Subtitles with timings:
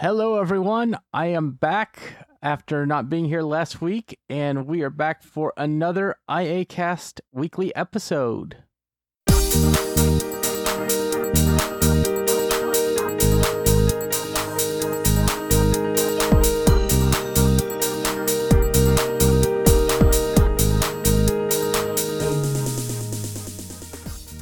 [0.00, 0.98] Hello, everyone.
[1.12, 6.16] I am back after not being here last week, and we are back for another
[6.28, 8.56] iACast weekly episode.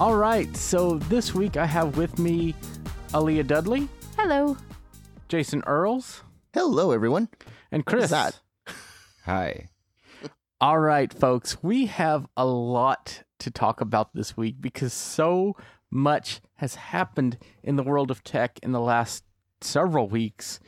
[0.01, 2.55] All right, so this week I have with me
[3.09, 4.57] Aleeha Dudley, Hello.
[5.33, 7.31] Jason Earls, Hello, everyone.
[7.71, 8.11] and Chris.
[8.11, 8.39] that?
[9.25, 9.71] Hi.
[10.61, 15.57] All right, folks, we have a lot to talk about this week because so
[15.91, 19.25] much has happened in the world of tech in the last
[19.63, 20.61] several weeks.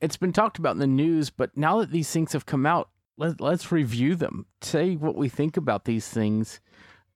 [0.00, 2.90] It's been talked about in the news, but now that these things have come out,
[3.16, 6.60] let, let's review them, say what we think about these things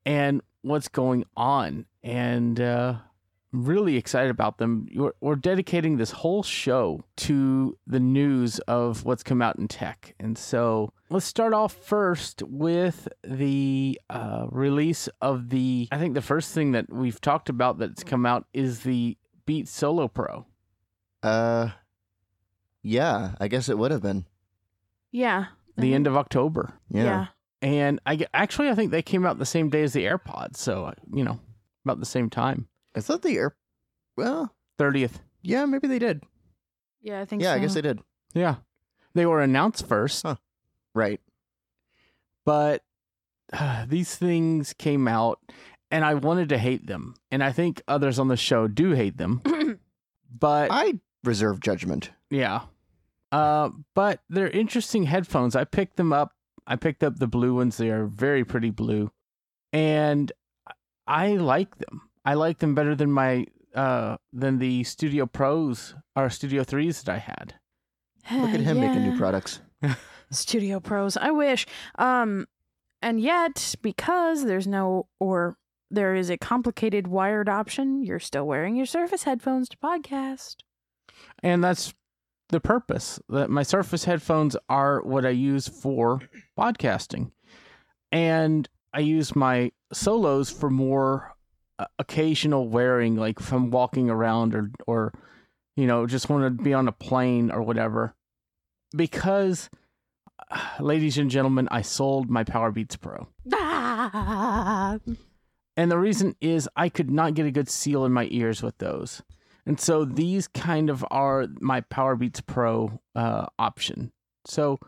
[0.05, 1.87] and what's going on.
[2.03, 3.12] And uh, I'm
[3.53, 4.87] really excited about them.
[4.95, 10.15] We're, we're dedicating this whole show to the news of what's come out in tech.
[10.19, 15.89] And so let's start off first with the uh, release of the.
[15.93, 19.71] I think the first thing that we've talked about that's come out is the Beats
[19.71, 20.47] Solo Pro.
[21.23, 21.69] Uh,
[22.83, 24.25] yeah, I guess it would have been.
[25.11, 25.47] Yeah.
[25.77, 27.03] The end of October, Yeah.
[27.05, 27.27] Yeah.
[27.63, 30.85] and I actually I think they came out the same day as the AirPods, so
[30.85, 31.41] uh, you know
[31.85, 33.55] about the same time, I thought the air.
[34.17, 35.21] Well, thirtieth.
[35.43, 36.23] yeah, maybe they did.
[37.01, 37.57] Yeah, I think Yeah, so.
[37.57, 38.01] I guess they did.
[38.35, 38.57] Yeah,
[39.15, 40.23] they were announced first.
[40.23, 40.37] Huh.
[40.95, 41.21] Right.
[42.45, 42.83] but
[43.53, 45.41] uh, these things came out
[45.91, 47.15] and I wanted to hate them.
[47.31, 49.41] And I think others on the show do hate them.
[50.39, 52.11] but I reserve judgment.
[52.31, 52.63] yeah.
[53.31, 55.57] Uh, but they're interesting headphones.
[55.57, 56.33] I picked them up.
[56.67, 57.79] I picked up the blue ones.
[57.79, 59.11] They are very pretty blue.
[59.73, 60.31] And
[61.07, 62.03] I like them.
[62.25, 67.15] I like them better than my uh than the Studio Pros or Studio 3s that
[67.15, 67.55] I had.
[68.31, 69.61] Look at him making new products.
[70.31, 71.17] Studio Pros.
[71.17, 71.67] I wish.
[71.99, 72.47] Um,
[73.01, 75.57] and yet because there's no or
[75.91, 80.57] there is a complicated wired option, you're still wearing your Surface headphones to podcast.
[81.43, 81.93] and that's
[82.49, 86.21] the purpose that my surface headphones are what i use for
[86.59, 87.31] podcasting
[88.11, 91.32] and i use my solos for more
[91.99, 95.13] occasional wearing like from walking around or or
[95.77, 98.15] you know just want to be on a plane or whatever
[98.97, 99.69] because
[100.81, 104.99] ladies and gentlemen i sold my Powerbeats Pro Ah!
[105.77, 108.79] and the reason is I could not get a good seal in my ears with
[108.79, 109.23] those.
[109.65, 114.13] And so these kind of are my Powerbeats Pro uh, option.
[114.45, 114.81] So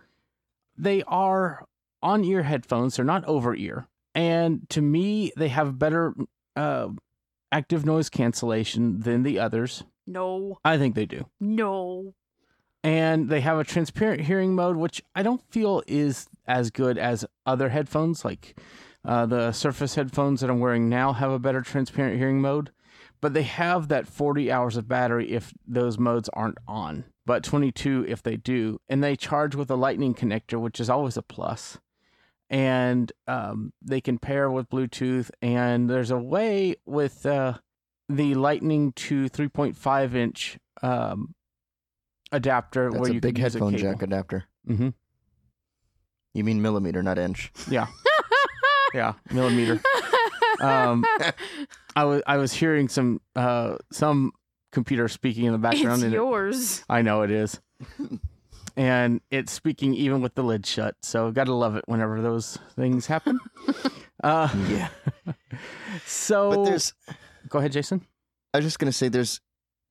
[0.77, 1.65] they are
[2.03, 3.89] on ear headphones, they're not over ear.
[4.15, 6.15] And to me, they have better
[6.57, 6.89] uh,
[7.53, 9.85] active noise cancellation than the others.
[10.07, 10.59] No.
[10.65, 11.27] I think they do.
[11.41, 12.15] No.
[12.83, 17.25] And they have a transparent hearing mode, which I don't feel is as good as
[17.47, 18.25] other headphones.
[18.25, 18.59] Like
[19.05, 22.71] uh, the Surface headphones that I'm wearing now have a better transparent hearing mode,
[23.21, 28.05] but they have that 40 hours of battery if those modes aren't on, but 22
[28.07, 28.79] if they do.
[28.89, 31.79] And they charge with a Lightning connector, which is always a plus.
[32.51, 35.31] And um, they can pair with Bluetooth.
[35.43, 37.55] And there's a way with uh,
[38.09, 41.35] the Lightning to 3.5 inch um,
[42.33, 43.93] adapter That's where a you big can use headphone a cable.
[43.93, 44.45] jack adapter.
[44.69, 44.89] Mm-hmm.
[46.35, 47.53] You mean millimeter, not inch.
[47.71, 47.87] Yeah,
[48.95, 49.81] yeah, millimeter.
[50.61, 51.05] Um,
[51.95, 54.33] I was I was hearing some uh some
[54.73, 56.85] computer speaking in the background, it's and it- yours.
[56.89, 57.61] I know it is,
[58.77, 60.97] and it's speaking even with the lid shut.
[61.03, 63.39] So gotta love it whenever those things happen.
[64.25, 64.89] uh, Yeah.
[66.07, 66.93] so But there's.
[67.49, 68.07] go ahead, Jason.
[68.53, 69.41] I was just gonna say there's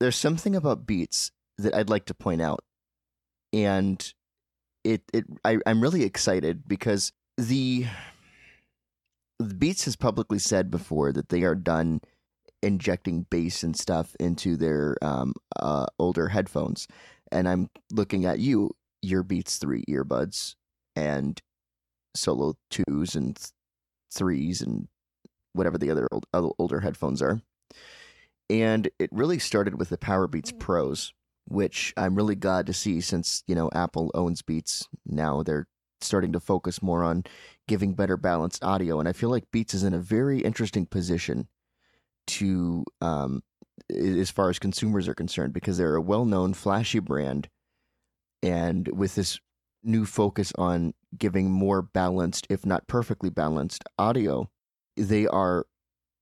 [0.00, 2.60] there's something about Beats that I'd like to point out,
[3.52, 4.12] and
[4.82, 7.86] it it I, I'm really excited because the,
[9.38, 12.00] the Beats has publicly said before that they are done
[12.62, 16.88] injecting bass and stuff into their um uh older headphones,
[17.34, 18.70] and I'm looking at you
[19.02, 20.54] your Beats three earbuds
[20.96, 21.38] and
[22.16, 23.38] Solo twos and
[24.10, 24.88] threes and
[25.52, 26.26] whatever the other old,
[26.58, 27.42] older headphones are
[28.50, 31.12] and it really started with the Powerbeats Pros,
[31.46, 35.42] which I'm really glad to see since you know Apple owns Beats now.
[35.42, 35.66] They're
[36.00, 37.24] starting to focus more on
[37.66, 41.48] giving better balanced audio, and I feel like Beats is in a very interesting position
[42.26, 43.42] to, um,
[43.90, 47.48] as far as consumers are concerned, because they're a well-known, flashy brand,
[48.42, 49.38] and with this
[49.82, 54.48] new focus on giving more balanced, if not perfectly balanced, audio,
[54.96, 55.66] they are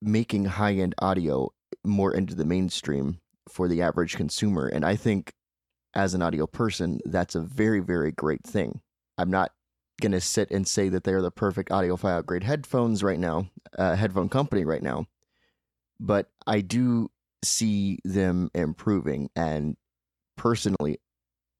[0.01, 1.53] making high-end audio
[1.85, 4.67] more into the mainstream for the average consumer.
[4.67, 5.33] And I think
[5.95, 8.81] as an audio person, that's a very, very great thing.
[9.19, 9.53] I'm not
[10.01, 13.47] going to sit and say that they're the perfect audiophile grade headphones right now,
[13.79, 15.07] uh, headphone company right now,
[16.01, 17.11] but I do
[17.45, 19.31] see them improving.
[19.37, 19.77] And
[20.37, 20.99] personally,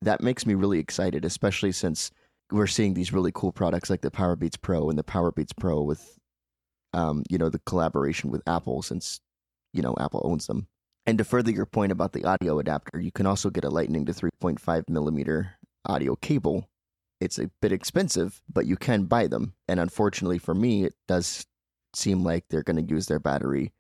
[0.03, 2.11] that makes me really excited, especially since
[2.51, 6.19] we're seeing these really cool products like the Powerbeats Pro and the Powerbeats Pro with,
[6.93, 9.21] um, you know, the collaboration with Apple since,
[9.73, 10.67] you know, Apple owns them.
[11.07, 14.07] And to further your point about the audio adapter, you can also get a Lightning
[14.07, 16.69] to 3.5 millimeter audio cable.
[17.21, 19.55] It's a bit expensive, but you can buy them.
[19.69, 21.47] And unfortunately for me, it does
[21.95, 23.73] seem like they're going to use their battery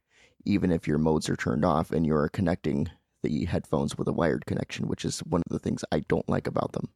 [0.44, 2.88] even if your modes are turned off and you're connecting
[3.22, 6.46] the headphones with a wired connection, which is one of the things I don't like
[6.46, 6.88] about them.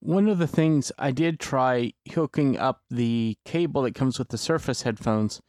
[0.00, 4.38] One of the things I did try hooking up the cable that comes with the
[4.38, 5.40] Surface headphones,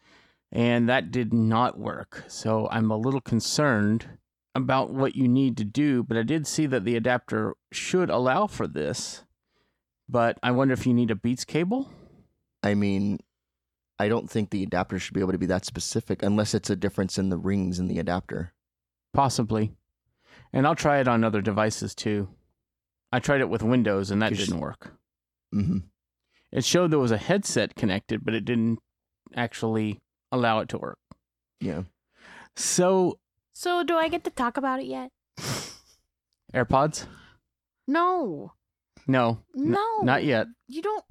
[0.52, 2.24] and that did not work.
[2.28, 4.08] So I'm a little concerned
[4.56, 8.48] about what you need to do, but I did see that the adapter should allow
[8.48, 9.24] for this.
[10.10, 11.90] But I wonder if you need a Beats cable?
[12.64, 13.20] I mean,
[14.00, 16.76] I don't think the adapter should be able to be that specific unless it's a
[16.76, 18.54] difference in the rings in the adapter.
[19.14, 19.72] Possibly.
[20.54, 22.30] And I'll try it on other devices too.
[23.12, 24.94] I tried it with Windows and that didn't work.
[25.54, 25.78] Mm-hmm.
[26.52, 28.80] It showed there was a headset connected, but it didn't
[29.36, 30.00] actually
[30.32, 31.00] allow it to work.
[31.60, 31.84] Yeah.
[32.56, 33.20] So,
[33.54, 35.12] So, do I get to talk about it yet?
[36.54, 37.06] AirPods?
[37.88, 38.54] No.
[39.08, 39.40] No.
[39.58, 40.00] N- No.
[40.04, 40.48] not yet.
[40.68, 41.04] You don't.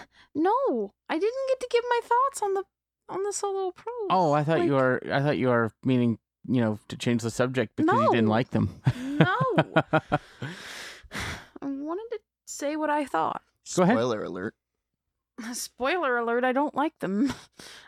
[0.00, 2.64] I th- no, I didn't get to give my thoughts on the
[3.08, 3.92] on the Solo Pro.
[4.10, 6.18] Oh, I thought you Like, were I thought you were meaning,
[6.48, 8.80] you know, to change the subject because you didn't like them.
[8.96, 9.36] No.
[11.62, 13.42] I wanted to say what I thought.
[13.76, 13.96] Go ahead.
[13.96, 14.54] Spoiler alert.
[15.52, 17.32] Spoiler alert, I don't like them.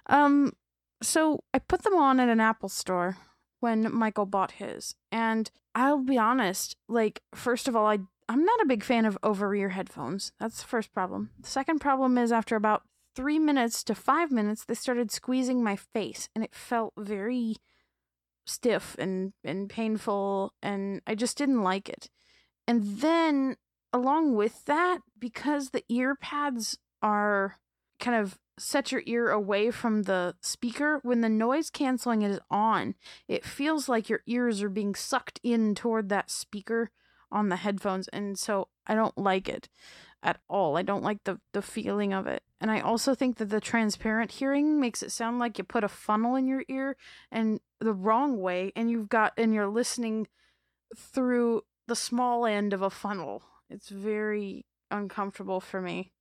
[0.07, 0.53] Um
[1.01, 3.17] so I put them on at an Apple store
[3.61, 4.95] when Michael bought his.
[5.11, 7.99] And I'll be honest, like first of all, I
[8.33, 10.33] I'm not a big fan of over-ear headphones.
[10.41, 11.29] That's the first problem.
[11.39, 12.83] The second problem is after about
[13.15, 17.57] 3 minutes to 5 minutes they started squeezing my face and it felt very
[18.47, 22.09] stiff and and painful and I just didn't like it.
[22.67, 23.57] And then
[23.93, 27.59] along with that because the ear pads are
[28.01, 32.95] kind of set your ear away from the speaker when the noise canceling is on
[33.29, 36.91] it feels like your ears are being sucked in toward that speaker
[37.33, 39.69] on the headphones and so i don't like it
[40.23, 43.49] at all i don't like the the feeling of it and i also think that
[43.49, 46.97] the transparent hearing makes it sound like you put a funnel in your ear
[47.31, 50.29] and the wrong way and you've got and you're listening
[50.97, 56.13] through the small end of a funnel it's very uncomfortable for me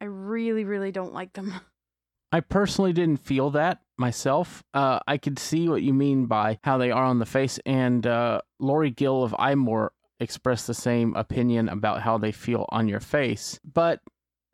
[0.00, 1.54] I really, really don't like them.
[2.32, 4.62] I personally didn't feel that myself.
[4.74, 8.04] Uh, I could see what you mean by how they are on the face, and
[8.06, 13.00] uh, Lory Gil of iMore expressed the same opinion about how they feel on your
[13.00, 13.58] face.
[13.64, 14.00] But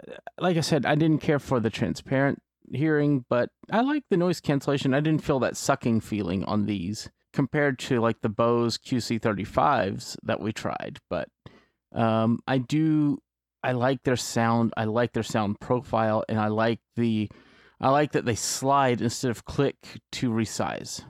[0.06, 2.40] uh, like I said, I didn't care for the transparent
[2.72, 4.94] hearing, but I like the noise cancellation.
[4.94, 10.40] I didn't feel that sucking feeling on these compared to like the Bose QC35s that
[10.40, 10.98] we tried.
[11.08, 11.28] But
[11.92, 13.18] um, I do
[13.62, 14.72] I like their sound.
[14.76, 17.30] I like their sound profile, and I like the,
[17.80, 19.76] I like that they slide instead of click
[20.12, 21.04] to resize.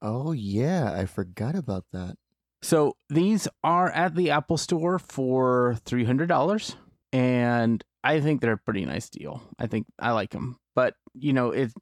[0.00, 2.16] Oh yeah, I forgot about that.
[2.62, 6.76] So these are at the Apple Store for three hundred dollars,
[7.12, 9.42] and I think they're a pretty nice deal.
[9.58, 11.72] I think I like them, but you know, it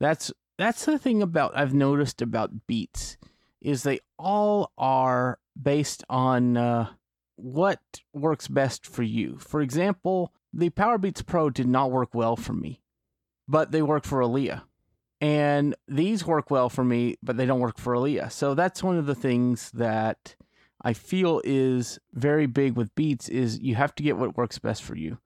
[0.00, 3.16] that's that's the thing about I've noticed about Beats
[3.60, 6.88] is they all are based on uh,
[7.36, 7.80] what
[8.12, 9.38] works best for you.
[9.38, 12.82] For example, the Powerbeats Pro did not work well for me,
[13.48, 14.62] but they work for Aleeha.
[15.20, 18.30] And these work well for me, but they don't work for Aleeha.
[18.30, 20.36] So that's one of the things that
[20.82, 24.82] I feel is very big with Beats is you have to get what works best
[24.82, 25.18] for you.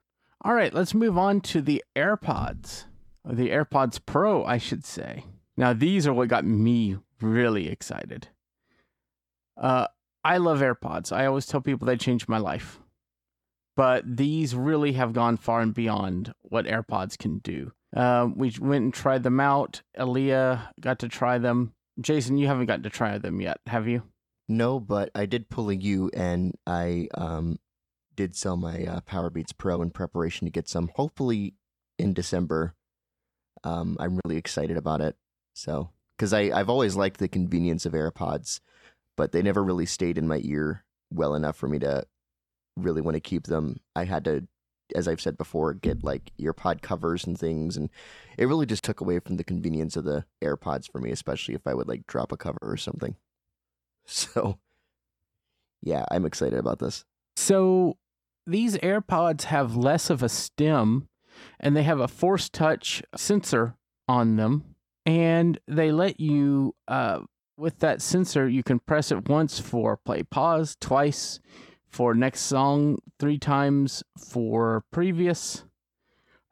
[0.43, 2.85] All right, let's move on to the AirPods.
[3.25, 5.25] The AirPods Pro, I should say.
[5.57, 8.29] Now these are what got me really excited.
[9.57, 9.89] Uh
[10.23, 11.13] I love AirPods.
[11.13, 12.79] I always tell people they changed my life.
[13.77, 17.73] But these really have gone far and beyond what AirPods can do.
[17.95, 19.83] Um, we went and tried them out.
[19.99, 21.73] Aleeha got to try them.
[22.01, 24.03] Jason, you haven't gotten to try them yet, have you?
[24.49, 27.59] No, but I did pull a U, and I um
[28.17, 30.91] did sell my uh, Powerbeats Pro in preparation to get some.
[30.95, 31.55] Hopefully
[32.01, 32.75] in December.
[33.63, 35.17] Um, I'm really excited about it.
[35.53, 38.61] So, because I I've always liked the convenience of AirPods,
[39.17, 42.05] but they never really stayed in my ear well enough for me to
[42.77, 43.81] really want to keep them.
[43.95, 44.47] I had to,
[44.95, 47.91] as I've said before, get like earpod covers and things, and
[48.39, 51.67] it really just took away from the convenience of the AirPods for me, especially if
[51.67, 53.17] I would like drop a cover or something.
[54.07, 54.59] So,
[55.83, 57.05] Yeah, I'm excited about this.
[57.37, 57.97] So
[58.47, 61.09] these AirPods have less of a stem
[61.61, 63.77] and they have a force touch sensor
[64.09, 64.75] on them.
[65.07, 67.21] And they let you, uh,
[67.57, 71.41] with that sensor, you can press it once for play pause, twice
[71.91, 75.65] for next song, three times for previous.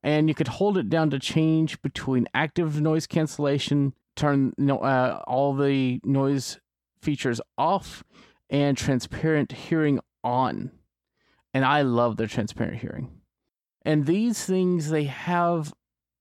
[0.03, 5.55] And you could hold it down to change between active noise cancellation, turn uh, all
[5.55, 6.61] the noise
[7.01, 8.05] features off,
[8.51, 10.71] and transparent hearing on.
[11.55, 13.11] And I love their transparent hearing.
[13.83, 15.73] And these things, they have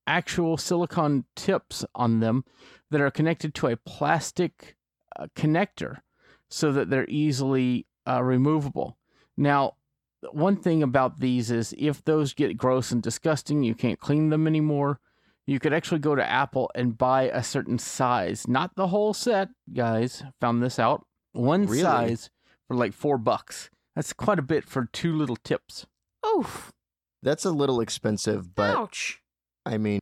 [0.05, 2.45] actual silicon tips on them
[2.89, 4.77] that are connected to a plastic
[5.19, 5.97] uh, connector
[6.49, 8.96] so that they're easily uh, removable.
[9.37, 9.73] Now,
[10.31, 14.47] one thing about these is if those get gross and disgusting, you can't clean them
[14.47, 14.99] anymore.
[15.45, 19.49] You could actually go to Apple and buy a certain size, not the whole set,
[19.73, 20.23] guys.
[20.41, 21.05] Found this out.
[21.31, 21.81] One Really?
[21.81, 22.29] size
[22.67, 23.69] for like four bucks.
[23.95, 25.85] That's quite a bit for two little tips.
[26.25, 26.73] Oof.
[27.23, 29.21] That's a little expensive, but Ouch.
[29.65, 29.99] I mean,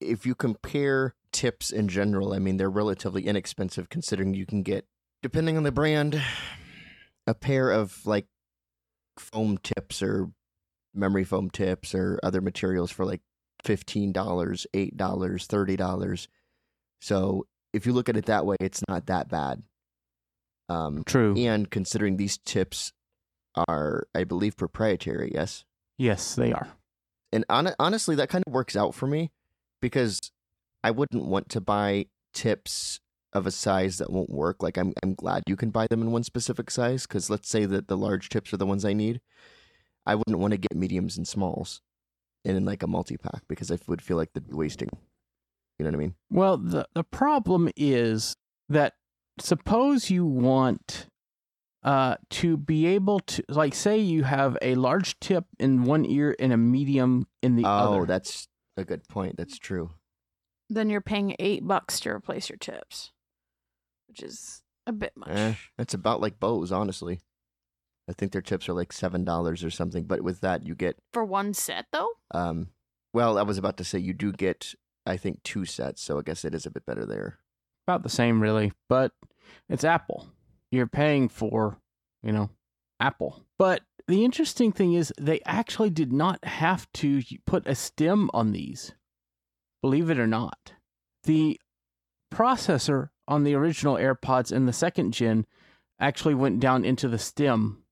[0.00, 4.86] if you compare tips in general, I mean, they're relatively inexpensive considering you can get,
[5.22, 6.20] depending on the brand,
[7.26, 8.26] a pair of like
[9.20, 10.30] foam tips or
[10.94, 13.20] memory foam tips or other materials for like
[13.64, 16.28] $15, $8, $30.
[17.00, 19.62] So if you look at it that way, it's not that bad.
[20.68, 21.34] Um, True.
[21.36, 22.92] and considering these tips
[23.68, 25.64] are, I believe, proprietary, yes?
[25.98, 26.68] Yes, they are.
[27.32, 29.30] and hon- honestly, that kind of works out for me
[29.80, 30.18] because
[30.82, 33.00] I wouldn't want to buy tips
[33.32, 34.62] of a size that won't work.
[34.62, 37.64] Like I'm, I'm glad you can buy them in one specific size because let's say
[37.66, 39.20] that the large tips are the ones I need.
[40.06, 41.82] I wouldn't want to get mediums and smalls,
[42.44, 44.88] and in like a multi pack because I would feel like they'd be wasting.
[45.78, 46.14] You know what I mean?
[46.30, 48.34] Well, the the problem is
[48.68, 48.94] that
[49.38, 51.06] suppose you want
[51.82, 56.36] uh to be able to like say you have a large tip in one ear
[56.38, 58.06] and a medium in the oh, other.
[58.06, 59.36] that's a good point.
[59.36, 59.90] That's true.
[60.68, 63.12] Then you're paying eight bucks to replace your tips,
[64.10, 65.28] which is a bit much.
[65.30, 67.20] Eh, that's about like Bose, honestly.
[68.08, 70.96] I think their tips are like seven dollars or something, but with that you get
[71.12, 72.10] For one set, though?
[72.32, 72.68] Um,
[73.14, 74.74] well, I was about to say you do get,
[75.06, 77.38] I think, two sets, so I guess it is a bit better there.
[77.86, 79.12] about the same really, but
[79.68, 80.28] it's Apple.
[80.72, 81.78] You're paying for,
[82.22, 82.50] you know,
[83.00, 83.44] Apple.
[83.58, 88.52] But the interesting thing is they actually did not have to put a stem on
[88.52, 88.92] these.
[89.82, 90.72] Believe it or not.
[91.24, 91.60] The
[92.32, 95.46] processor on the original AirPods and the second gen
[95.98, 97.84] actually went down into the stem.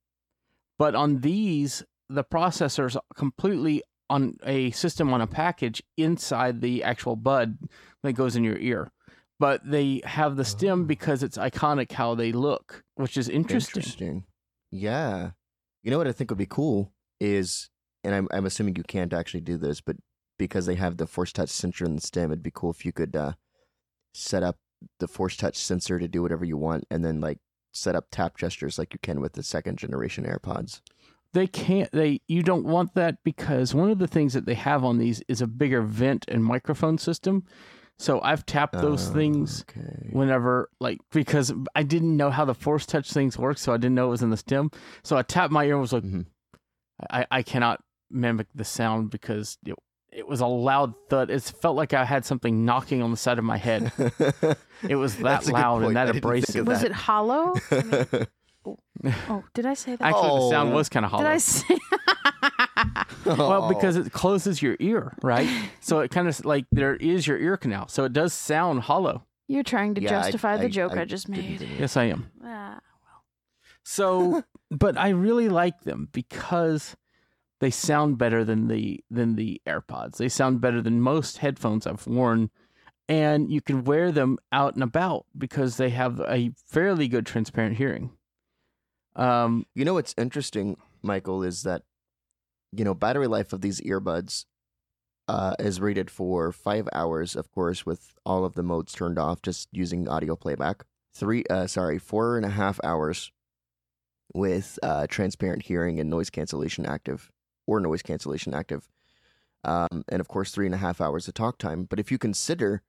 [0.78, 7.14] But on these, the processor's completely on a system on a package inside the actual
[7.16, 7.58] bud
[8.02, 8.90] that goes in your ear.
[9.38, 10.84] But they have the stem Oh.
[10.84, 13.80] because it's iconic how they look, which is interesting.
[13.82, 14.24] Interesting.
[14.72, 15.30] Yeah.
[15.84, 17.70] You know what I think would be cool is,
[18.02, 19.96] and I'm I'm assuming you can't actually do this, but
[20.38, 22.92] because they have the Force Touch sensor in the stem, it'd be cool if you
[22.92, 23.32] could uh,
[24.14, 24.56] set up
[24.98, 27.38] the Force Touch sensor to do whatever you want, and then like
[27.72, 30.80] set up tap gestures like you can with the second generation AirPods.
[31.34, 34.82] They can't they you don't want that because one of the things that they have
[34.84, 37.44] on these is a bigger vent and microphone system.
[37.98, 40.08] So I've tapped those Oh, things Okay.
[40.12, 43.94] whenever like because I didn't know how the force touch things work, so I didn't
[43.96, 44.70] know it was in the stem.
[45.02, 46.26] So I tapped my ear and was like, Mhm.
[47.10, 49.74] I, I cannot mimic the sound because it,
[50.12, 51.30] it was a loud thud.
[51.30, 53.92] It felt like I had something knocking on the side of my head.
[54.88, 56.60] It was that That's a good loud and that abrasive.
[56.60, 56.92] of Was that.
[56.92, 57.54] it hollow?
[57.72, 57.82] I
[59.02, 60.04] mean, oh, did I say that?
[60.04, 60.74] Actually, the sound Oh.
[60.76, 61.24] was kind of hollow.
[61.24, 61.78] Did I say?
[63.26, 65.48] Well, because it closes your ear, right?
[65.80, 69.24] So it kind of like there is your ear canal, so it does sound hollow.
[69.48, 71.60] You're trying to Yeah, I- justify the I- joke I, I just made.
[71.60, 72.30] Yes, I am.
[72.44, 72.78] Ah.
[72.80, 73.24] Well.
[73.82, 76.96] So, but I really like them because
[77.60, 80.16] they sound better than the than the AirPods.
[80.16, 82.50] They sound better than most headphones I've worn,
[83.08, 87.76] and you can wear them out and about because they have a fairly good transparent
[87.76, 88.10] hearing.
[89.16, 91.82] Um, You know what's interesting, Michael, is that
[92.72, 94.44] you know battery life of these earbuds
[95.28, 99.42] uh, is rated for five hours, of course, with all of the modes turned off,
[99.42, 100.84] just using audio playback.
[101.14, 103.32] Three, uh, sorry, four and a half hours
[104.32, 107.30] with uh, transparent hearing and noise cancellation active,
[107.68, 108.88] or noise cancellation active,
[109.62, 111.84] um, and of course three and a half hours of talk time.
[111.84, 112.82] But if you consider,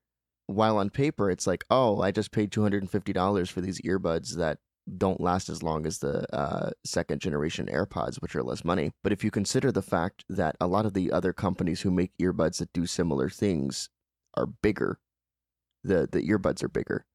[0.47, 3.61] while on paper it's like, oh, I just paid two hundred and fifty dollars for
[3.61, 4.57] these earbuds that
[4.97, 8.91] don't last as long as the uh, second generation AirPods, which are less money.
[9.03, 12.11] But if you consider the fact that a lot of the other companies who make
[12.19, 13.89] earbuds that do similar things
[14.35, 14.97] are bigger,
[15.83, 17.05] the the earbuds are bigger.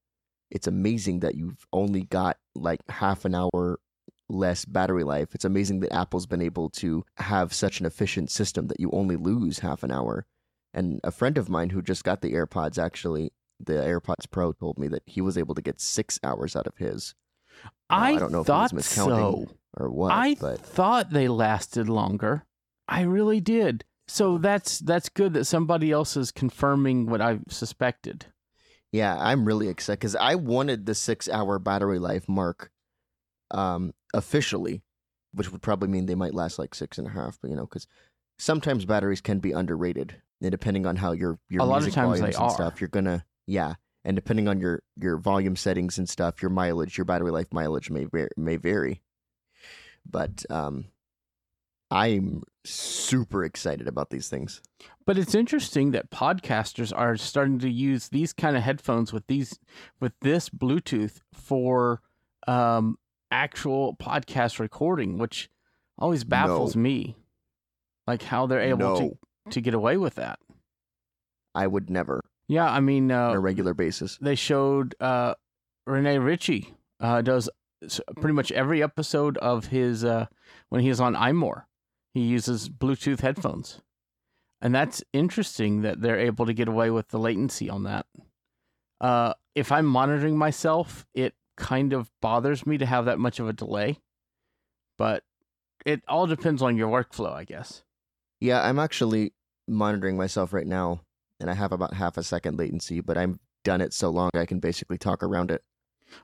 [0.51, 3.81] It's amazing that you've only got like half an hour
[4.29, 5.35] less battery life.
[5.35, 9.17] It's amazing that Apple's been able to have such an efficient system that you only
[9.17, 10.27] lose half an hour.
[10.73, 14.79] And a friend of mine who just got the AirPods, actually, the AirPods Pro, told
[14.79, 17.15] me that he was able to get six hours out of his.
[17.65, 19.57] Now, I, I don't know if thought he was miscounting so.
[19.77, 22.45] or what, I but thought they lasted longer.
[22.89, 23.85] I really did.
[24.09, 28.27] So that's that's good that somebody else is confirming what I suspected.
[28.93, 32.71] Yeah, I'm really excited because I wanted the six hour battery life mark
[33.55, 34.83] um, officially,
[35.33, 37.39] which would probably mean they might last like six and a half.
[37.41, 37.87] But you know, because
[38.39, 41.95] sometimes batteries can be underrated, and depending on how your your A lot of music
[41.95, 42.51] times they volumes and are.
[42.51, 46.99] stuff, you're gonna yeah, and depending on your your volume settings and stuff, your mileage,
[46.99, 48.07] your battery life mileage may
[48.37, 49.01] may vary.
[50.07, 50.87] But um,
[51.91, 54.61] I'm super excited about these things.
[55.07, 59.59] But it's interesting that podcasters are starting to use these kind of headphones with these
[60.01, 62.01] with this Bluetooth for
[62.47, 62.99] um,
[63.35, 65.51] actual podcast recording, which
[65.99, 66.83] always baffles No.
[66.83, 67.17] me.
[68.07, 69.19] Like how they're able no, to
[69.51, 70.39] to get away with that.
[71.55, 74.19] I would never Yeah, I mean, uh, on a regular basis.
[74.21, 75.35] they showed uh,
[75.87, 77.49] Rene Ritchie uh, does
[78.21, 80.27] pretty much every episode of his uh,
[80.69, 81.65] when he is on iMore.
[82.15, 83.81] He uses Bluetooth headphones,
[84.61, 88.07] and that's interesting that they're able to get away with the latency on that.
[89.01, 93.49] Uh, if I'm monitoring myself, it kind of bothers me to have that much of
[93.49, 93.99] a delay,
[94.99, 95.25] but
[95.85, 97.83] it all depends on your workflow, I guess.
[98.41, 99.33] Yeah, I'm actually
[99.69, 101.01] monitoring myself right now,
[101.41, 104.47] and I have about half a second latency, but I've done it so long I
[104.47, 105.63] can basically talk around it.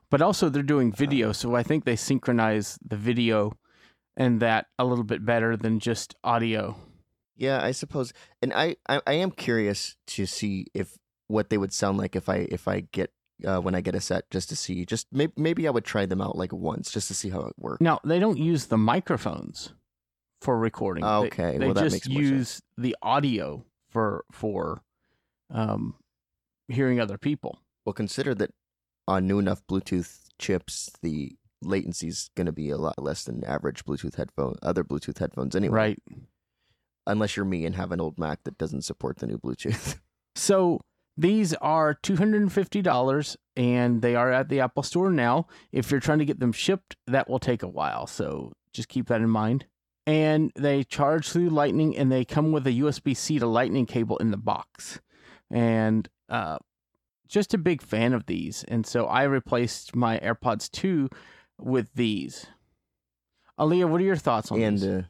[0.09, 3.53] But also, they're doing uh, video, so I think they synchronize the video
[4.15, 6.75] and that a little bit better than just audio.
[7.35, 10.97] Yeah, I suppose, and I, I, I am curious to see if
[11.27, 13.11] what they would sound like if I if I get
[13.45, 16.05] uh, when I get a set just to see just maybe maybe I would try
[16.05, 17.81] them out like once just to see how it works.
[17.81, 19.73] Now, they don't use the microphones
[20.41, 21.03] for recording.
[21.03, 22.31] Okay, they, well, that just makes more sense.
[22.31, 24.81] use the audio for for
[25.49, 25.95] um,
[26.67, 27.59] hearing other people.
[27.85, 28.53] Well, consider that
[29.07, 33.43] on new enough Bluetooth chips, the latency is going to be a lot less than
[33.43, 35.73] average Bluetooth headphone other Bluetooth headphones anyway.
[35.73, 35.99] Right.
[37.07, 39.99] Unless you're me and have an old Mac that doesn't support the new Bluetooth.
[40.33, 40.79] So
[41.17, 45.47] these are $250 and they are at the Apple Store now.
[45.71, 48.07] If you're trying to get them shipped, that will take a while.
[48.07, 49.65] So just keep that in mind.
[50.07, 54.17] And they charge through Lightning and they come with a USB C to Lightning cable
[54.17, 54.99] in the box.
[55.51, 56.57] And uh,
[57.27, 58.63] just a big fan of these.
[58.67, 61.09] And so I replaced my AirPods 2
[61.59, 62.47] with these.
[63.59, 64.87] Aleeha, what are your thoughts on and these?
[64.87, 65.03] uh,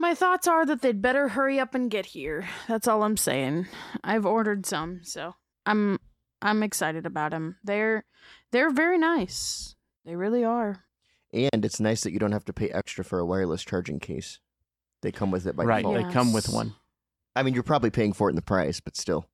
[0.00, 2.48] My thoughts are that they'd better hurry up and get here.
[2.66, 3.66] That's all I'm saying.
[4.02, 5.34] I've ordered some, so
[5.66, 5.98] I'm
[6.40, 7.56] I'm excited about them.
[7.62, 8.06] They're
[8.50, 9.76] they're very nice.
[10.06, 10.84] They really are.
[11.34, 14.38] and it's nice that you don't have to pay extra for a wireless charging case.
[15.02, 16.06] They come with it by right, default.
[16.06, 16.74] they come with one.
[17.36, 19.26] I mean, you're probably paying for it in the price, but still.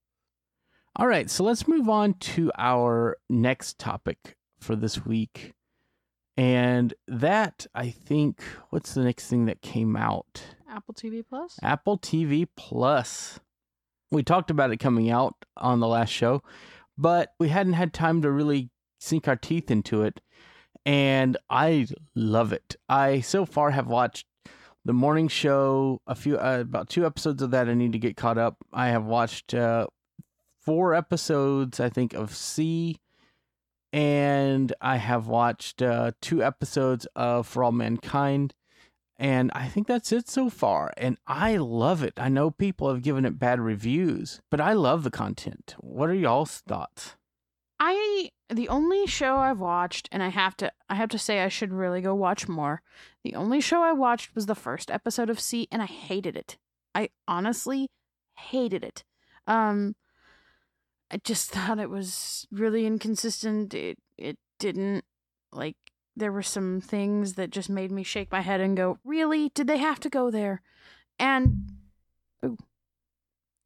[0.97, 5.55] All right, so let's move on to our next topic for this week.
[6.37, 10.43] And that, I think, what's the next thing that came out?
[10.77, 11.59] Apple TV Plus.
[11.63, 13.41] Apple TV Plus.
[14.11, 16.43] We talked about it coming out on the last show,
[16.99, 20.21] but we hadn't had time to really sink our teeth into it.
[20.85, 22.77] And I love it.
[22.89, 24.27] I so far have watched
[24.85, 27.69] the morning show, a few, uh, about two episodes of that.
[27.69, 28.59] I need to get caught up.
[28.73, 29.87] I have watched uh,
[30.61, 33.01] four episodes, I think, of See,
[33.93, 38.55] and I have watched uh, two episodes of For All Mankind.
[39.19, 40.93] And I think that's it so far.
[40.97, 42.15] And I love it.
[42.19, 45.75] I know people have given it bad reviews, but I love the content.
[45.79, 47.17] What are y'all's thoughts?
[47.81, 51.49] I the only show I've watched, and I have to I have to say I
[51.49, 52.83] should really go watch more.
[53.23, 56.57] The only show I watched was the first episode of See, and I hated it.
[56.95, 57.89] I honestly
[58.37, 59.05] hated it.
[59.47, 59.95] Um,
[61.11, 63.75] I just thought it was really inconsistent.
[63.75, 65.05] It it didn't
[65.53, 65.77] like
[66.17, 69.51] there were some things that just made me shake my head and go, "Really?
[69.51, 70.63] Did they have to go there?"
[71.19, 71.73] And
[72.45, 72.57] ooh,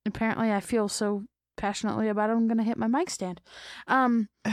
[0.04, 1.24] apparently, I feel so
[1.56, 2.34] passionately about it.
[2.34, 3.40] I'm gonna hit my mic stand.
[3.86, 4.28] Um,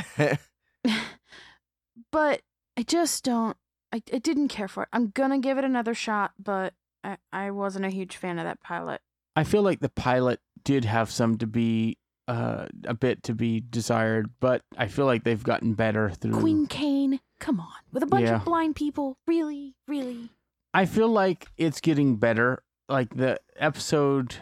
[2.12, 2.42] but
[2.78, 3.58] I just don't.
[3.92, 4.90] I, I didn't care for it.
[4.94, 8.62] I'm gonna give it another shot, but I, I wasn't a huge fan of that
[8.62, 9.02] pilot.
[9.36, 13.64] I feel like the pilot did have some to be uh, a bit to be
[13.70, 16.40] desired, but I feel like they've gotten better through.
[16.40, 18.36] Queen Kane, come on, with a bunch Yeah.
[18.38, 20.30] of blind people, really, really.
[20.74, 22.64] I feel like it's getting better.
[22.90, 24.36] Like the episode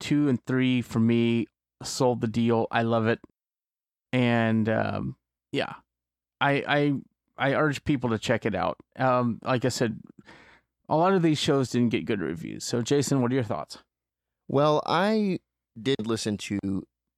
[0.00, 1.46] two and three for me
[1.82, 2.66] sold the deal.
[2.70, 3.20] I love it,
[4.12, 5.16] and um,
[5.52, 5.74] yeah,
[6.40, 8.78] I I I urge people to check it out.
[8.98, 10.00] Um, like I said,
[10.88, 12.64] a lot of these shows didn't get good reviews.
[12.64, 13.78] So, Jason, what are your thoughts?
[14.48, 15.38] Well, I
[15.80, 16.58] did listen to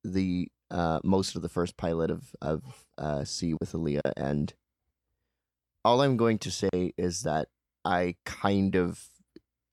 [0.04, 4.52] the uh, most of the first pilot of of uh, See with Aleeha, and
[5.84, 7.48] all I'm going to say is that
[7.84, 9.08] I kind of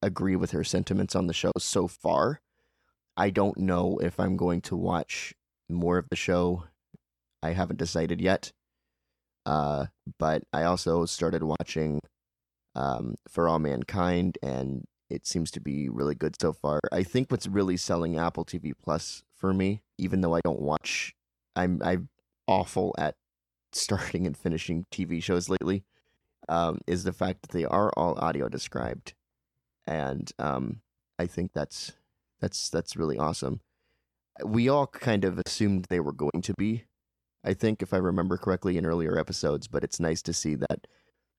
[0.02, 2.42] agree with her sentiments on the show so far.
[3.16, 5.34] I don't know if I'm going to watch
[5.70, 6.66] more of the show.
[7.42, 8.52] I haven't decided yet.
[9.46, 9.88] Uh,
[10.20, 12.00] but I also started watching
[12.76, 16.80] um, For All Mankind, and it seems to be really good so far.
[16.92, 21.14] I think what's really selling Apple TV Plus for me, even though I don't watch,
[21.56, 22.10] I'm I'm
[22.48, 23.16] awful at
[23.74, 25.84] starting and finishing TV shows lately,
[26.50, 29.14] um, is the fact that they are all audio described,
[29.86, 30.82] and um,
[31.20, 31.94] I think that's
[32.40, 33.62] that's that's really awesome.
[34.44, 36.86] We all kind of assumed they were going to be,
[37.44, 39.68] I think, if I remember correctly, in earlier episodes.
[39.68, 40.88] But it's nice to see that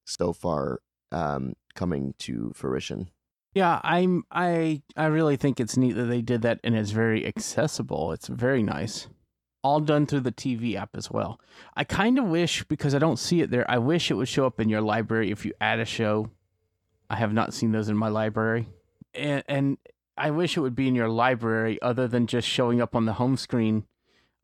[0.05, 3.11] so far um, coming to fruition.
[3.55, 7.27] Yeah, I'm I I really think it's neat that they did that and it's very
[7.27, 8.12] accessible.
[8.12, 9.09] It's very nice.
[9.62, 11.40] All done through the TV app as well.
[11.77, 13.68] I kind of wish because I don't see it there.
[13.70, 16.31] I wish it would show up in your library if you add a show.
[17.09, 18.68] I have not seen those in my library.
[19.14, 19.79] And and
[20.16, 23.14] I wish it would be in your library other than just showing up on the
[23.14, 23.85] home screen.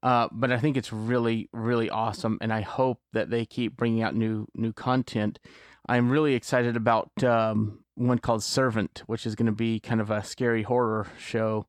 [0.02, 4.02] Uh, but I think it's really, really awesome, and I hope that they keep bringing
[4.02, 5.40] out new new content.
[5.88, 10.10] I'm really excited about um, one called Servant, which is going to be kind of
[10.10, 11.66] a scary horror show.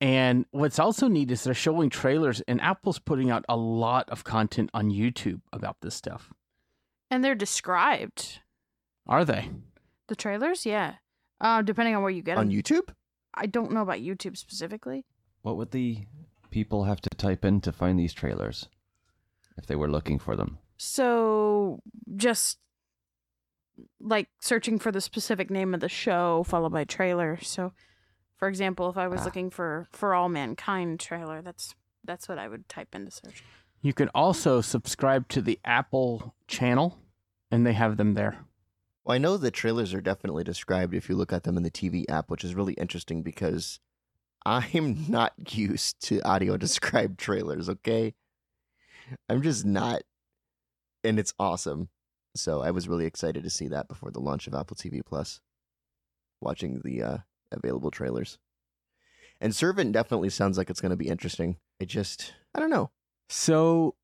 [0.00, 4.22] And what's also neat is they're showing trailers, and Apple's putting out a lot of
[4.22, 6.32] content on YouTube about this stuff.
[7.10, 8.40] And they're described.
[9.06, 9.50] Are they?
[10.06, 10.94] The trailers, yeah.
[11.40, 12.48] Uh, depending on where you get them.
[12.48, 12.50] On.
[12.50, 12.94] YouTube?
[13.34, 15.04] I don't know about YouTube specifically.
[15.42, 16.06] What would the
[16.50, 18.68] people have to type in to find these trailers
[19.56, 20.58] if they were looking for them?
[20.76, 21.80] So
[22.16, 22.58] just
[24.00, 27.38] like searching for the specific name of the show followed by trailer.
[27.42, 27.72] So
[28.38, 29.24] for example, if I was Ah.
[29.24, 31.74] looking for For All Mankind trailer, that's
[32.04, 33.44] that's what I would type into search.
[33.82, 36.98] You can also subscribe to the Apple channel,
[37.50, 38.44] and they have them there.
[39.04, 41.70] Well, I know the trailers are definitely described if you look at them in the
[41.70, 43.78] TV app, which is really interesting because
[44.46, 48.14] I'm not used to audio described trailers, okay?
[49.28, 50.02] I'm just not.
[51.04, 51.88] And it's awesome.
[52.34, 55.40] So I was really excited to see that before the launch of Apple TV Plus,
[56.40, 57.18] watching the uh,
[57.52, 58.38] available trailers.
[59.40, 61.56] And Servant definitely sounds like it's going to be interesting.
[61.80, 62.90] I just, I don't know.
[63.28, 63.94] So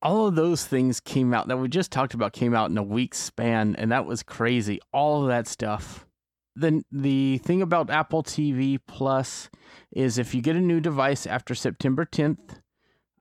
[0.00, 2.82] all of those things came out that we just talked about came out in a
[2.82, 4.80] week's span, and that was crazy.
[4.92, 6.06] All of that stuff.
[6.54, 9.48] Then the thing about Apple TV Plus
[9.90, 12.60] is if you get a new device after September 10th,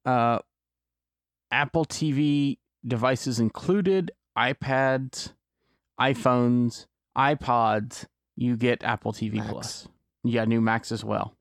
[0.05, 0.39] uh,
[1.51, 5.33] Apple TV devices included, iPads,
[5.99, 6.87] iPhones,
[7.17, 9.49] iPods, you get Apple TV Macs.
[9.49, 9.87] Plus.
[10.23, 11.35] Yeah, new Macs as well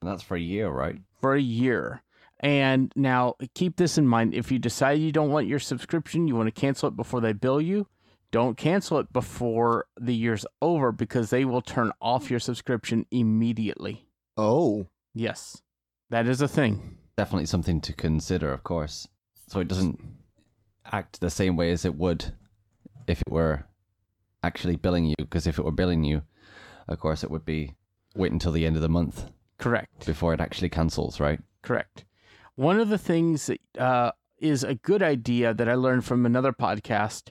[0.00, 0.96] And that's for a year, right?
[1.20, 2.02] for a year.
[2.42, 4.32] And now keep this in mind.
[4.32, 7.34] If you decide you don't want your subscription, you want to cancel it before they
[7.34, 7.86] bill you,
[8.30, 14.06] don't cancel it before the year's over because they will turn off your subscription immediately.
[14.36, 15.60] Oh, Yes,
[16.08, 16.96] that is a thing.
[17.16, 19.08] Definitely something to consider, of course.
[19.48, 20.00] So it doesn't
[20.90, 22.32] act the same way as it would
[23.08, 23.66] if it were
[24.42, 25.14] actually billing you.
[25.18, 26.22] Because if it were billing you,
[26.88, 27.74] of course, it would be
[28.14, 30.06] wait until the end of the month Correct.
[30.06, 31.40] before it actually cancels, right?
[31.62, 32.04] Correct.
[32.56, 36.52] One of the things that uh, is a good idea that I learned from another
[36.52, 37.30] podcast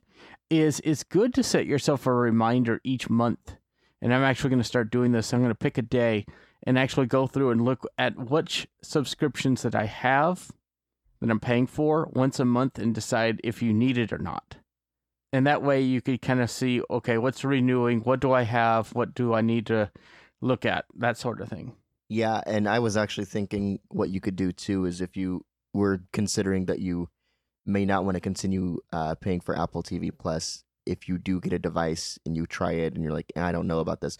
[0.49, 3.55] is it's good to set yourself a reminder each month.
[4.01, 5.33] And I'm actually going to start doing this.
[5.33, 6.25] I'm going to pick a day
[6.63, 10.51] and actually go through and look at which subscriptions that I have
[11.19, 14.57] that I'm paying for once a month and decide if you need it or not.
[15.31, 17.99] And that way you could kind of see, okay, what's renewing?
[18.01, 18.89] What do I have?
[18.95, 19.91] What do I need to
[20.41, 20.85] look at?
[20.97, 21.75] That sort of thing.
[22.07, 26.01] Yeah, and I was actually thinking what you could do too is if you were
[26.11, 27.09] considering that you
[27.65, 31.53] may not want to continue uh, paying for Apple TV Plus, if you do get
[31.53, 34.17] a device and you try it and you're like, "Eh, I don't know about this,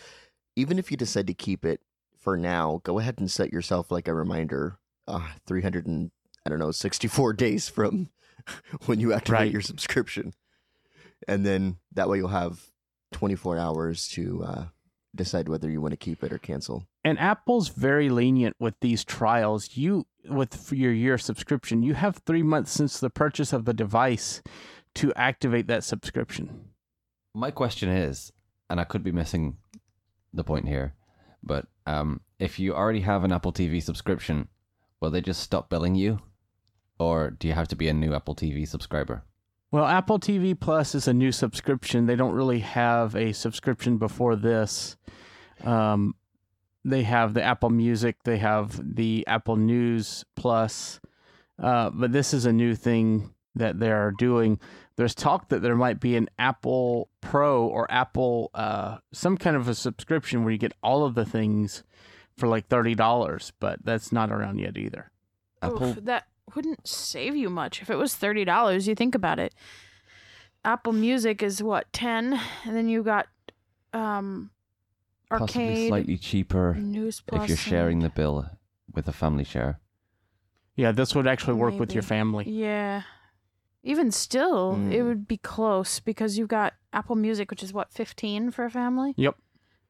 [0.56, 1.82] even if you decide to keep it
[2.16, 6.12] for now, go ahead and set yourself like a reminder, uh, 300 and
[6.46, 8.10] I don't know, 64 days from
[8.86, 9.52] when you activate Right.
[9.52, 10.34] your subscription,
[11.30, 12.60] and then that way you'll have
[13.12, 14.66] 24 hours to uh,
[15.16, 16.88] decide whether you want to keep it or cancel.
[17.04, 19.70] and Apple's very lenient with these trials.
[19.74, 24.42] You with your year subscription, you have three months since the purchase of the device
[24.96, 26.70] to activate that subscription.
[27.34, 28.32] My question is,
[28.70, 29.58] and I could be missing
[30.34, 30.96] the point here,
[31.44, 34.48] but um, if you already have an Apple TV subscription,
[35.00, 36.20] will they just stop billing you,
[37.00, 39.24] or do you have to be a new Apple TV subscriber?
[39.72, 42.08] Well, Apple TV Plus is a new subscription.
[42.08, 44.98] They don't really have a subscription before this.
[45.64, 46.16] Um,
[46.84, 51.00] they have the Apple Music, they have the Apple News Plus,
[51.62, 54.60] uh, but this is a new thing that they are doing.
[54.96, 59.68] There's talk that there might be an Apple Pro or Apple, uh, some kind of
[59.68, 61.84] a subscription where you get all of the things
[62.38, 65.12] for like thirty dollars, but that's not around yet either.
[65.62, 65.90] Apple.
[65.90, 68.88] Oof, that wouldn't save you much if it was thirty dollars.
[68.88, 69.54] You think about it.
[70.66, 73.28] Apple Music is what ten, and then you got
[73.94, 74.52] um,
[75.30, 77.44] Possibly arcade, slightly cheaper News Plus.
[77.44, 78.46] if you're sharing the bill
[78.94, 79.80] with a family share.
[80.76, 82.46] Yeah, this would actually work with your family.
[82.50, 83.04] Yeah.
[83.84, 85.06] Even still, it Mm.
[85.08, 89.14] would be close because you've got Apple Music, which is what fifteen for a family.
[89.18, 89.36] Yep.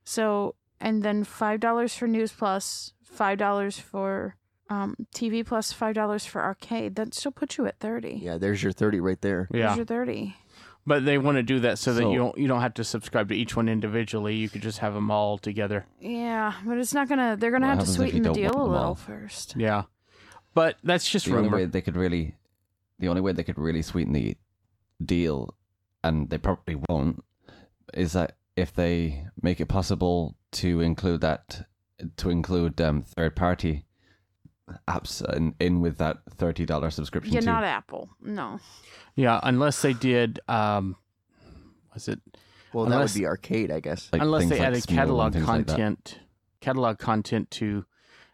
[0.03, 4.35] So and then five dollars for News Plus, five dollars for
[4.69, 6.95] um, TV Plus, five dollars for arcade.
[6.95, 8.19] That still puts you at thirty.
[8.21, 9.47] Yeah, there's your 30 right there.
[9.51, 9.67] Yeah.
[9.67, 10.35] There's your thirty.
[10.85, 12.83] But they want to do that so that So- you don't you don't have to
[12.83, 14.35] subscribe to each one individually.
[14.35, 15.85] You could just have them all together.
[15.99, 17.35] Yeah, but it's not gonna.
[17.37, 19.55] They're gonna What have to sweeten the deal a little first.
[19.57, 19.83] Yeah,
[20.53, 22.35] but that's just the only way they could really,
[22.97, 24.35] the only way they could really sweeten the
[25.03, 25.53] deal,
[26.03, 27.23] and they probably won't,
[27.93, 31.67] is that if they make it possible to include that,
[32.17, 33.85] to include um, third party
[34.87, 37.45] apps in, in with that thirty dollar subscription Yeah, too.
[37.45, 38.09] not Apple.
[38.21, 38.59] No.
[39.15, 40.39] Yeah, unless they did.
[40.47, 40.95] Um,
[41.93, 42.19] was it
[42.73, 44.09] Well, Unless- that would be arcade, I guess.
[44.13, 46.19] Like unless they like added catalog things like content,
[46.61, 47.85] catalog content to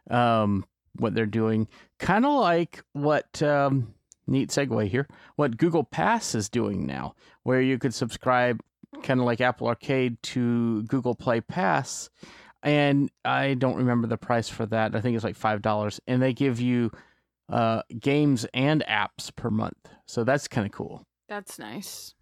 [0.10, 0.66] um,
[0.98, 1.68] what they're doing,
[2.00, 3.94] kind of like what um,
[4.28, 8.62] neat segue here, what Google Pass is doing now, where you could subscribe,
[9.04, 12.10] kind of like Apple Arcade, to Google Play Pass,
[12.66, 14.96] and I don't remember the price for that.
[14.96, 16.92] I think it's like five dollars, and they give you
[17.48, 21.04] uh, games and apps per month, so that's kind of cool.
[21.30, 22.16] That's nice.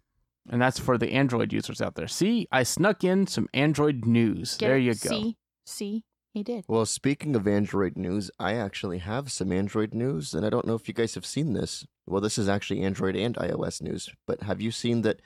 [0.50, 2.06] And that's for the Android users out there.
[2.06, 4.58] See, I snuck in some Android news.
[4.58, 4.82] Get there it?
[4.82, 5.08] you go.
[5.08, 6.04] See, see,
[6.34, 6.66] he did.
[6.68, 10.74] Well, speaking of Android news, I actually have some Android news, and I don't know
[10.74, 11.86] if you guys have seen this.
[12.06, 15.22] Well, this is actually Android and iOS news, but have you seen that